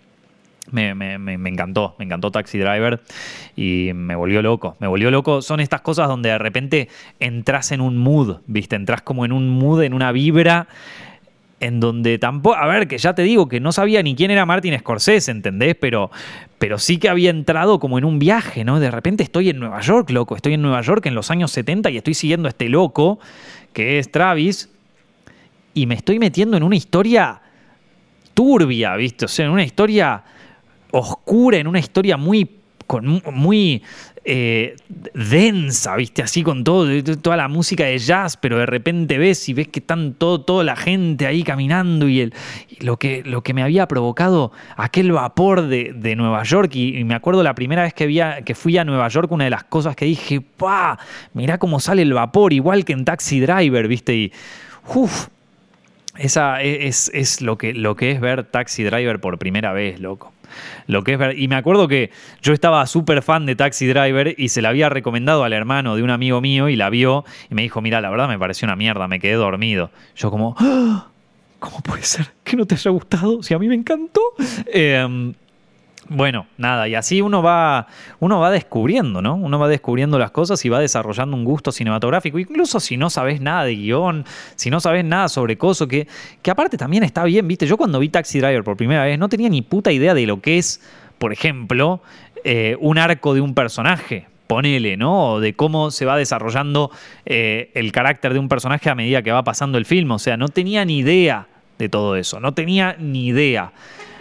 [0.71, 3.01] me, encantó, me encantó Taxi Driver
[3.55, 5.41] y me volvió loco, me volvió loco.
[5.41, 6.89] Son estas cosas donde de repente
[7.19, 8.75] entras en un mood, ¿viste?
[8.75, 10.67] Entras como en un mood, en una vibra
[11.59, 14.45] en donde tampoco, a ver, que ya te digo que no sabía ni quién era
[14.45, 15.75] Martin Scorsese, ¿entendés?
[15.79, 16.11] Pero,
[16.59, 18.79] pero sí que había entrado como en un viaje, ¿no?
[18.79, 21.89] De repente estoy en Nueva York, loco, estoy en Nueva York en los años 70
[21.89, 23.19] y estoy siguiendo a este loco,
[23.73, 24.69] que es Travis,
[25.73, 27.41] y me estoy metiendo en una historia
[28.33, 29.25] turbia, ¿viste?
[29.25, 30.23] O sea, en una historia
[30.91, 32.45] oscura, en una historia muy
[32.87, 33.83] con muy
[34.29, 34.75] eh,
[35.13, 36.21] densa, ¿viste?
[36.21, 36.87] Así con todo,
[37.21, 40.63] toda la música de jazz, pero de repente ves y ves que están todo, toda
[40.63, 42.33] la gente ahí caminando y, el,
[42.79, 46.75] lo, que, lo que me había provocado aquel vapor de, Nueva York.
[46.75, 49.63] Y, me acuerdo la primera vez que, que fui a Nueva York, una de las
[49.63, 50.99] cosas que dije, ¡pa!
[51.33, 54.15] Mirá cómo sale el vapor, igual que en Taxi Driver, ¿viste?
[54.15, 54.33] Y,
[54.93, 55.27] uff,
[56.17, 60.33] esa es, es, lo, que, lo que es ver Taxi Driver por primera vez, loco.
[60.87, 64.49] Lo que es y me acuerdo que yo estaba súper fan de Taxi Driver y
[64.49, 67.61] se la había recomendado al hermano de un amigo mío y la vio y me
[67.61, 69.91] dijo, mira, la verdad me pareció una mierda, me quedé dormido.
[70.15, 71.07] Yo como, ¡Ah!
[71.59, 73.41] ¿cómo puede ser que no te haya gustado?
[73.43, 74.21] Si a mí me encantó.
[74.67, 75.33] Eh,
[76.09, 77.87] bueno, nada, y así uno va,
[78.19, 79.35] uno va descubriendo, ¿no?
[79.35, 83.41] Uno va descubriendo las cosas y va desarrollando un gusto cinematográfico, incluso si no sabes
[83.41, 86.07] nada de guion, si no sabes nada sobre coso, que,
[86.41, 87.67] que aparte también está bien, ¿viste?
[87.67, 90.41] Yo cuando vi Taxi Driver por primera vez no tenía ni puta idea de lo
[90.41, 90.81] que es,
[91.17, 92.01] por ejemplo,
[92.43, 95.33] eh, un arco de un personaje, ponele, ¿no?
[95.33, 96.91] O de cómo se va desarrollando
[97.25, 100.11] eh, el carácter de un personaje a medida que va pasando el film.
[100.11, 101.47] O sea, no tenía ni idea
[101.77, 103.71] de todo eso, no tenía ni idea.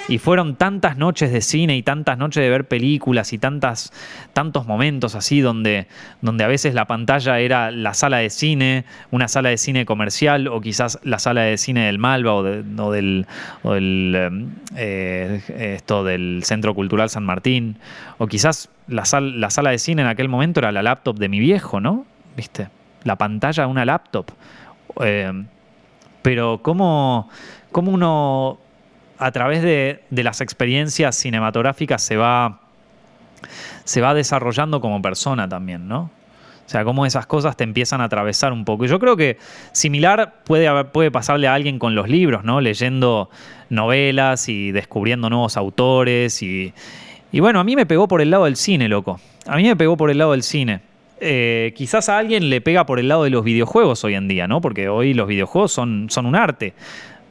[0.09, 3.93] Y fueron tantas noches de cine y tantas noches de ver películas y tantas,
[4.33, 5.89] tantos momentos así donde,
[6.23, 10.47] donde a veces la pantalla era la sala de cine, una sala de cine comercial
[10.47, 12.43] o quizás la sala de cine del Malva o,
[12.93, 13.27] del,
[14.77, 17.79] eh, esto del Centro Cultural San Martín
[18.19, 21.41] o quizás la, la sala de cine en aquel momento era la laptop de mi
[21.41, 22.07] viejo, ¿no?
[22.37, 22.69] ¿Viste?
[23.03, 24.27] La pantalla de una laptop.
[25.01, 25.33] Eh,
[26.23, 27.29] pero cómo,
[27.73, 28.59] cómo uno
[29.19, 32.61] a través de, las experiencias cinematográficas se va,
[33.85, 36.11] se va desarrollando como persona también, ¿no?
[36.67, 38.85] O sea, cómo esas cosas te empiezan a atravesar un poco.
[38.85, 39.39] Y yo creo que
[39.71, 42.61] similar puede, puede pasarle a alguien con los libros, ¿no?
[42.61, 43.31] Leyendo
[43.71, 46.43] novelas y descubriendo nuevos autores.
[46.43, 46.73] Y,
[47.33, 49.21] bueno, a mí me pegó por el lado del cine, loco.
[49.47, 50.81] A mí me pegó por el lado del cine.
[51.21, 54.49] Eh, quizás a alguien le pega por el lado de los videojuegos hoy en día,
[54.49, 54.61] ¿no?
[54.61, 56.75] Porque hoy los videojuegos son un arte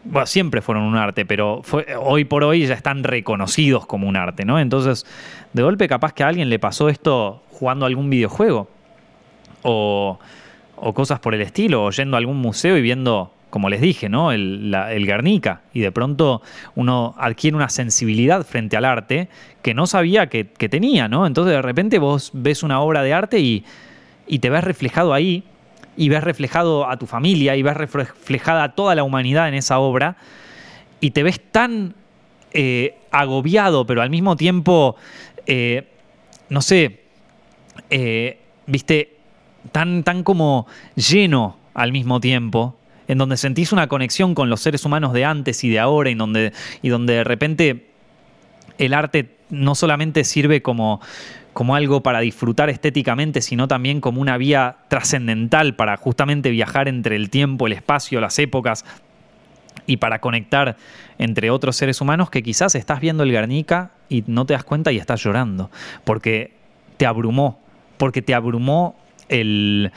[0.06, 1.64] bueno, siempre fueron un arte, pero
[2.00, 4.60] hoy por hoy ya están reconocidos como un arte, ¿no?
[4.60, 5.06] Entonces,
[5.54, 8.70] de golpe capaz que a alguien le pasó esto jugando algún videojuego
[9.64, 10.20] o,
[10.94, 14.32] cosas por el estilo, o yendo a algún museo y viendo, como les dije, ¿no?
[14.32, 14.72] El,
[15.06, 16.44] Guernica, y de pronto
[16.76, 19.30] uno adquiere una sensibilidad frente al arte
[19.64, 21.26] que no sabía que, tenía, ¿no?
[21.26, 23.66] Entonces de repente vos ves una obra de arte y,
[24.28, 25.44] y te ves reflejado ahí
[25.98, 29.80] y ves reflejado a tu familia y ves reflejada a toda la humanidad en esa
[29.80, 30.18] obra
[31.00, 31.94] y te ves tan
[32.52, 34.96] eh, agobiado, pero al mismo tiempo,
[35.46, 35.88] eh,
[36.50, 37.02] no sé,
[37.90, 39.18] eh, viste,
[39.72, 42.78] tan, tan como lleno al mismo tiempo,
[43.08, 46.16] en donde sentís una conexión con los seres humanos de antes y de ahora, y
[46.16, 47.90] donde, y donde de repente
[48.78, 51.02] el arte no solamente sirve como,
[51.56, 57.16] como algo para disfrutar estéticamente, sino también como una vía trascendental para justamente viajar entre
[57.16, 58.84] el tiempo, el espacio, las épocas
[59.88, 60.76] y para conectar
[61.18, 64.92] entre otros seres humanos que quizás estás viendo el Guernica y no te das cuenta
[64.92, 65.72] y estás llorando,
[66.04, 66.52] porque
[66.98, 67.58] te abrumó,
[67.96, 68.98] porque te abrumó
[69.30, 69.90] eh,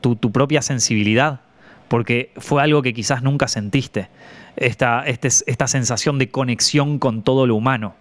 [0.00, 1.40] tu, propia sensibilidad,
[1.88, 4.10] porque fue algo que quizás nunca sentiste,
[4.54, 7.96] esta, este, esta sensación de conexión con todo lo humano,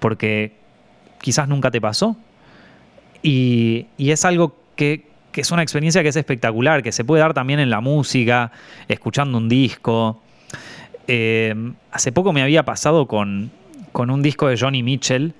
[0.00, 0.63] porque
[1.24, 2.16] quizás nunca te pasó.
[3.22, 7.60] Y, es algo que, es una experiencia que es espectacular, que se puede dar también
[7.60, 8.52] en la música,
[8.88, 10.20] escuchando un disco.
[11.08, 11.54] Eh,
[11.90, 13.50] hace poco me había pasado con,
[13.94, 15.32] un disco de Johnny Mitchell,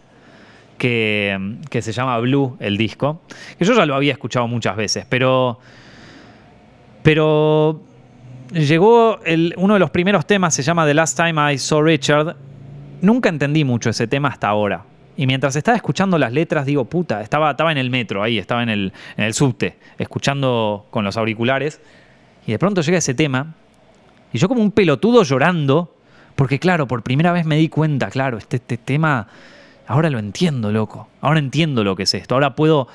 [0.78, 1.38] que,
[1.70, 3.20] se llama Blue, el disco,
[3.58, 5.58] que yo ya lo había escuchado muchas veces, pero...
[7.02, 7.82] Pero
[8.50, 9.18] llegó
[9.58, 12.36] uno de los primeros temas, se llama The Last Time I Saw Richard.
[13.02, 14.86] Nunca entendí mucho ese tema hasta ahora.
[15.16, 18.62] Y mientras estaba escuchando las letras, digo, puta, estaba, estaba en el metro, ahí, estaba
[18.62, 21.80] en el, en el subte, escuchando con los auriculares.
[22.46, 23.54] Y de pronto llega ese tema,
[24.32, 25.94] y yo como un pelotudo llorando,
[26.34, 29.28] porque claro, por primera vez me di cuenta, claro, este, este tema,
[29.86, 31.08] ahora lo entiendo, loco.
[31.20, 32.34] Ahora entiendo lo que es esto.
[32.34, 32.88] Ahora puedo,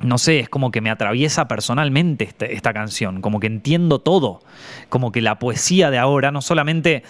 [0.00, 4.40] no sé, es como que me atraviesa personalmente esta, esta canción, como que entiendo todo.
[4.88, 7.04] Como que la poesía de ahora no solamente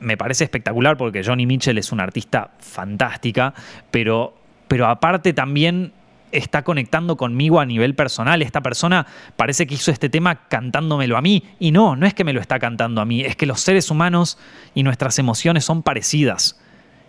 [0.00, 3.54] me parece espectacular porque Johnny Mitchell es una artista fantástica,
[3.90, 4.34] pero,
[4.68, 5.92] pero aparte también
[6.32, 8.42] está conectando conmigo a nivel personal.
[8.42, 11.44] Esta persona parece que hizo este tema cantándomelo a mí.
[11.60, 13.90] Y no, no es que me lo está cantando a mí, es que los seres
[13.90, 14.38] humanos
[14.74, 16.60] y nuestras emociones son parecidas.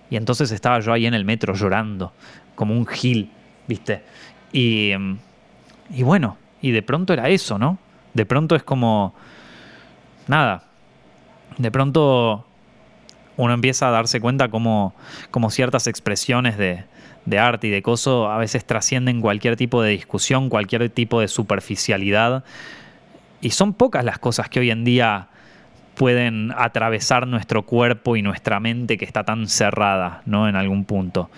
[0.10, 2.14] Y entonces estaba yo ahí en el metro llorando,
[2.54, 3.32] como un gil,
[3.68, 4.04] ¿viste?
[4.54, 4.92] Y,
[5.90, 7.80] y bueno, y de pronto era eso, ¿no?
[8.14, 9.16] De pronto es como...
[10.28, 10.64] Nada.
[11.58, 12.46] De pronto
[13.38, 14.94] uno empieza a darse cuenta como,
[15.50, 16.84] ciertas expresiones de,
[17.26, 21.28] de arte y de coso a veces trascienden cualquier tipo de discusión, cualquier tipo de
[21.28, 22.44] superficialidad.
[23.42, 25.28] Y son pocas las cosas que hoy en día
[25.96, 30.48] pueden atravesar nuestro cuerpo y nuestra mente que está tan cerrada, ¿no?
[30.48, 31.30] En algún punto.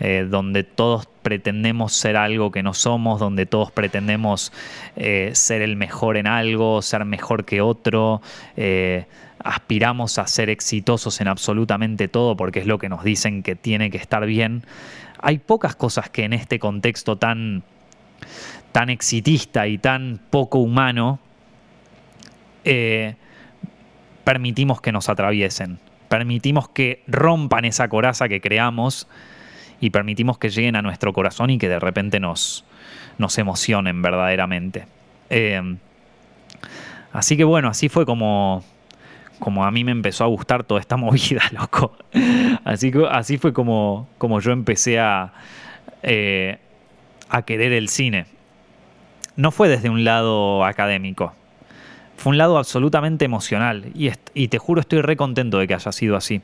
[0.00, 4.52] Eh, donde todos pretendemos ser algo que no somos, donde todos pretendemos
[4.96, 8.20] eh, ser el mejor en algo, ser mejor que otro,
[8.56, 9.06] eh,
[9.38, 13.88] aspiramos a ser exitosos en absolutamente todo porque es lo que nos dicen que tiene
[13.90, 14.64] que estar bien.
[15.20, 17.62] Hay pocas cosas que en este contexto tan,
[18.72, 21.20] tan exitista y tan poco humano
[24.24, 25.78] permitimos que nos atraviesen,
[26.08, 29.06] permitimos que rompan esa coraza que creamos
[29.84, 32.64] y permitimos que lleguen a nuestro corazón y que de repente nos,
[33.18, 34.86] nos emocionen verdaderamente.
[35.28, 35.76] Eh,
[37.12, 38.64] así que bueno, así fue como,
[39.38, 41.94] como a mí me empezó a gustar toda esta movida, loco.
[42.64, 45.34] Así, así fue como, como yo empecé a,
[46.02, 46.58] eh,
[47.28, 48.24] a querer el cine.
[49.36, 51.34] No fue desde un lado académico,
[52.16, 53.84] fue un lado absolutamente emocional.
[53.94, 56.40] Y, te juro, estoy re contento de que haya sido así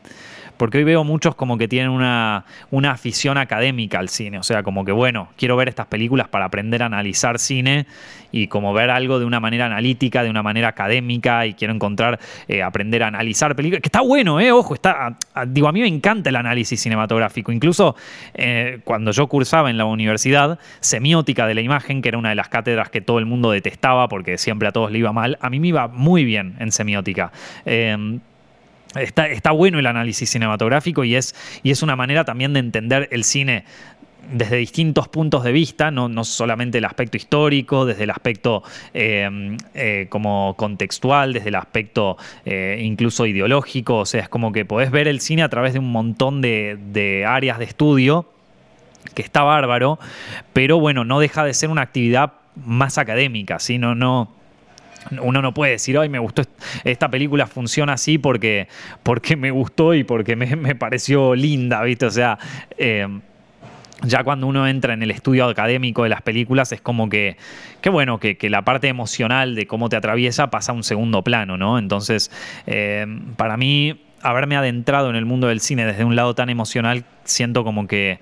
[0.56, 4.62] porque hoy veo muchos como que tienen una, una afición académica al cine, o sea,
[4.62, 7.86] como que bueno, quiero ver estas películas para aprender a analizar cine
[8.32, 12.18] y como ver algo de una manera analítica, de una manera académica y quiero encontrar,
[12.48, 15.16] eh, aprender a analizar películas, que está bueno, eh, ojo, está,
[15.46, 17.96] digo, a mí me encanta el análisis cinematográfico, incluso
[18.34, 22.34] eh, cuando yo cursaba en la universidad, semiótica de la imagen, que era una de
[22.34, 25.50] las cátedras que todo el mundo detestaba porque siempre a todos le iba mal, a
[25.50, 27.32] mí me muy bien en semiótica.
[27.64, 28.20] Eh,
[28.96, 33.22] Está, bueno el análisis cinematográfico y es, y es una manera también de entender el
[33.22, 33.64] cine
[34.32, 39.56] desde distintos puntos de vista, no, no solamente el aspecto histórico, desde el aspecto em,
[39.74, 44.90] eh, como contextual, desde el aspecto eh, incluso ideológico, o sea, es como que podés
[44.90, 48.26] ver el cine a través de un montón de, de áreas de estudio,
[49.14, 49.98] que está bárbaro,
[50.52, 53.78] pero bueno, no deja de ser una actividad más académica, ¿sí?
[53.78, 54.30] no, no,
[55.22, 56.42] uno no puede decir, ay, me gustó
[56.84, 58.68] esta película funciona así porque,
[59.02, 62.06] porque me gustó y porque me, pareció linda, ¿viste?
[62.06, 62.38] O sea,
[62.76, 63.06] eh,
[64.02, 67.36] ya cuando uno entra en el estudio académico de las películas es como que,
[67.80, 71.56] qué bueno, que, la parte emocional de cómo te atraviesa pasa a un segundo plano,
[71.56, 71.78] ¿no?
[71.78, 72.30] Entonces,
[72.66, 77.04] eh, para mí, haberme adentrado en el mundo del cine desde un lado tan emocional,
[77.24, 78.18] siento como que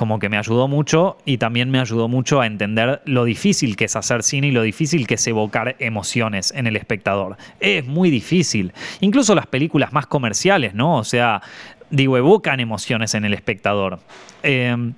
[0.00, 3.84] como que me ayudó mucho y también me ayudó mucho a entender lo difícil que
[3.84, 7.36] es hacer cine y lo difícil que es evocar emociones en el espectador.
[7.60, 8.72] Es muy difícil.
[9.00, 10.96] Incluso las películas más comerciales, ¿no?
[10.96, 11.42] O sea,
[11.90, 13.98] digo, evocan emociones en el espectador.
[14.42, 14.94] Em,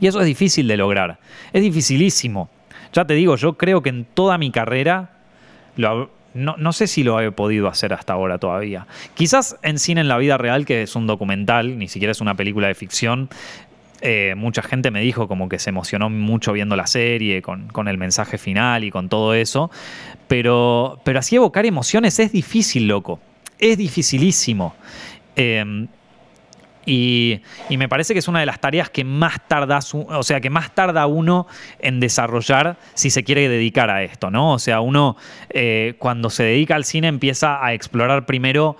[0.00, 1.18] y eso es difícil de lograr.
[1.52, 2.50] Es dificilísimo.
[2.92, 5.10] Ya te digo, yo creo que en toda mi carrera
[6.34, 8.86] no, no, sé si lo he podido hacer hasta ahora todavía.
[9.14, 12.34] Quizás en cine en la vida real, que es un documental, ni siquiera es una
[12.34, 13.28] película de ficción,
[14.00, 17.98] eh, mucha gente me dijo como que se emocionó mucho viendo la serie, con, el
[17.98, 19.70] mensaje final y con todo eso.
[20.28, 23.18] Pero, pero así evocar emociones es difícil, loco.
[23.58, 24.74] Es dificilísimo.
[25.34, 25.88] Em,
[26.86, 30.50] y, me parece que es una de las tareas que más tarda, o sea, que
[30.50, 31.46] más tarda uno
[31.78, 34.52] en desarrollar si se quiere dedicar a esto, ¿no?
[34.54, 35.16] O sea, uno
[35.50, 38.76] eh, cuando se dedica al cine empieza a explorar primero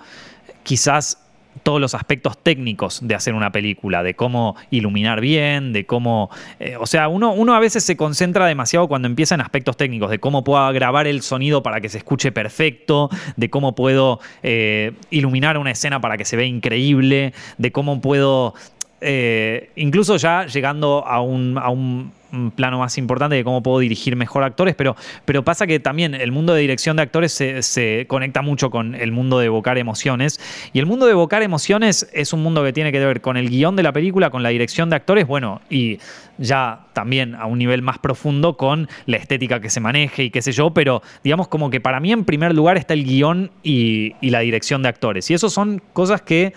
[0.63, 1.28] quizás
[1.59, 6.29] todos los aspectos técnicos de hacer una película, de cómo iluminar bien, de cómo...
[6.59, 10.09] Eh, o sea, uno, uno a veces se concentra demasiado cuando empieza en aspectos técnicos,
[10.09, 14.93] de cómo puedo grabar el sonido para que se escuche perfecto, de cómo puedo eh,
[15.09, 18.53] iluminar una escena para que se vea increíble, de cómo puedo
[19.01, 22.11] eh, incluso ya llegando a un,
[22.55, 26.31] plano más importante de cómo puedo dirigir mejor actores, pero, pero pasa que también el
[26.31, 30.39] mundo de dirección de actores se, conecta mucho con el mundo de evocar emociones.
[30.73, 33.49] Y el mundo de evocar emociones es un mundo que tiene que ver con el
[33.49, 35.99] guion de la película, con la dirección de actores, bueno, y
[36.37, 40.41] ya también a un nivel más profundo con la estética que se maneje y qué
[40.41, 44.15] sé yo, pero digamos como que para mí en primer lugar está el guion y,
[44.21, 45.29] y la dirección de actores.
[45.29, 46.53] Y eso son cosas que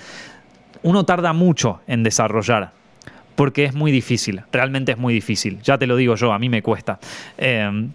[0.82, 2.81] uno tarda mucho en desarrollar.
[3.34, 5.60] Porque es muy difícil, realmente es muy difícil.
[5.62, 6.98] Ya te lo digo yo, a mí me cuesta.
[7.38, 7.90] Em,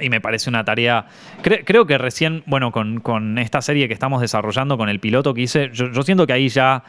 [0.00, 1.06] y me parece una tarea.
[1.42, 5.70] creo que recién, bueno, con, esta serie que estamos desarrollando, con el piloto que hice,
[5.72, 6.82] yo, siento que ahí ya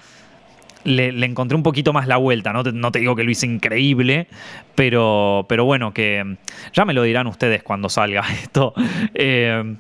[0.84, 2.54] le, encontré un poquito más la vuelta.
[2.54, 4.28] No te, no te, digo que lo hice increíble,
[4.74, 6.38] pero, pero bueno, que
[6.74, 8.74] ya me lo dirán ustedes cuando salga esto.
[9.14, 9.78] Em,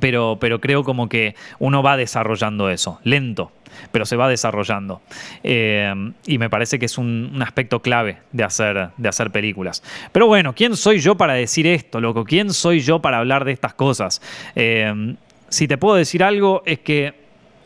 [0.00, 3.52] pero, pero creo como que uno va desarrollando eso, lento,
[3.92, 5.00] pero se va desarrollando.
[5.42, 5.92] Eh,
[6.26, 9.82] y me parece que es un, aspecto clave de hacer, de hacer películas.
[10.12, 12.24] Pero bueno, ¿quién soy yo para decir esto, loco?
[12.24, 14.20] ¿Quién soy yo para hablar de estas cosas?
[14.54, 15.14] Eh,
[15.48, 17.14] si te puedo decir algo, es que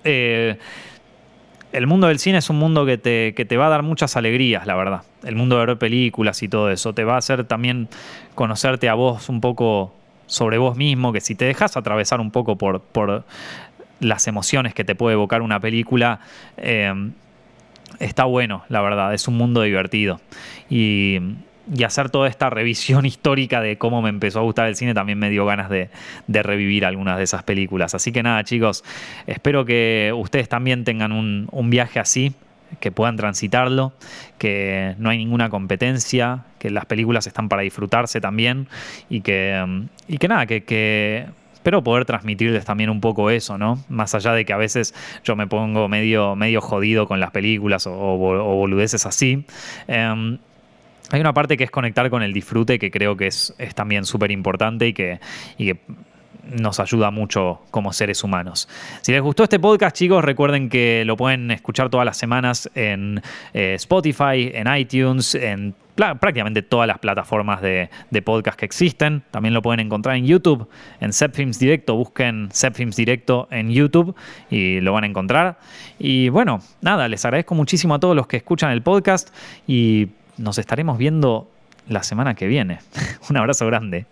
[0.04, 0.58] eh,
[1.72, 4.16] el mundo del cine es un mundo que te, que te, va a dar muchas
[4.16, 5.02] alegrías, la verdad.
[5.24, 6.92] El mundo de ver películas y todo eso.
[6.92, 7.88] Te va a hacer también
[8.34, 9.92] conocerte a vos un poco
[10.34, 13.24] sobre vos mismo, que si te dejas atravesar un poco por, por
[14.00, 16.20] las emociones que te puede evocar una película,
[16.56, 16.92] eh,
[18.00, 20.20] está bueno, la verdad, es un mundo divertido.
[20.68, 21.18] Y,
[21.82, 25.30] hacer toda esta revisión histórica de cómo me empezó a gustar el cine también me
[25.30, 25.88] dio ganas de,
[26.28, 27.94] revivir algunas de esas películas.
[27.94, 28.84] Así que nada, chicos,
[29.26, 32.34] espero que ustedes también tengan un viaje así
[32.80, 33.92] que puedan transitarlo,
[34.38, 38.68] que no hay ninguna competencia, que las películas están para disfrutarse también
[39.08, 41.26] y que, y que nada, que, que
[41.64, 43.82] espero poder transmitirles también un poco eso, ¿no?
[43.88, 44.94] Más allá de que a veces
[45.24, 49.46] yo me pongo medio, medio jodido con las películas o, boludeces así.
[49.88, 50.38] Em,
[51.10, 54.30] hay una parte que es conectar con el disfrute que creo que es, también súper
[54.30, 55.20] importante y que
[56.50, 58.68] nos ayuda mucho como seres humanos.
[59.02, 63.22] Si les gustó este podcast, chicos, recuerden que lo pueden escuchar todas las semanas en
[63.52, 67.88] eh, Spotify, en iTunes, en prácticamente todas las plataformas de,
[68.24, 69.22] podcast que existen.
[69.30, 70.68] También lo pueden encontrar en YouTube,
[71.00, 71.94] en Zepfilms Directo.
[71.94, 74.14] Busquen Zepfilms Directo en YouTube
[74.50, 75.58] y lo van a encontrar.
[75.98, 79.34] Y bueno, nada, les agradezco muchísimo a todos los que escuchan el podcast
[79.66, 81.48] y nos estaremos viendo
[81.88, 82.80] la semana que viene.
[83.30, 84.06] Un abrazo grande.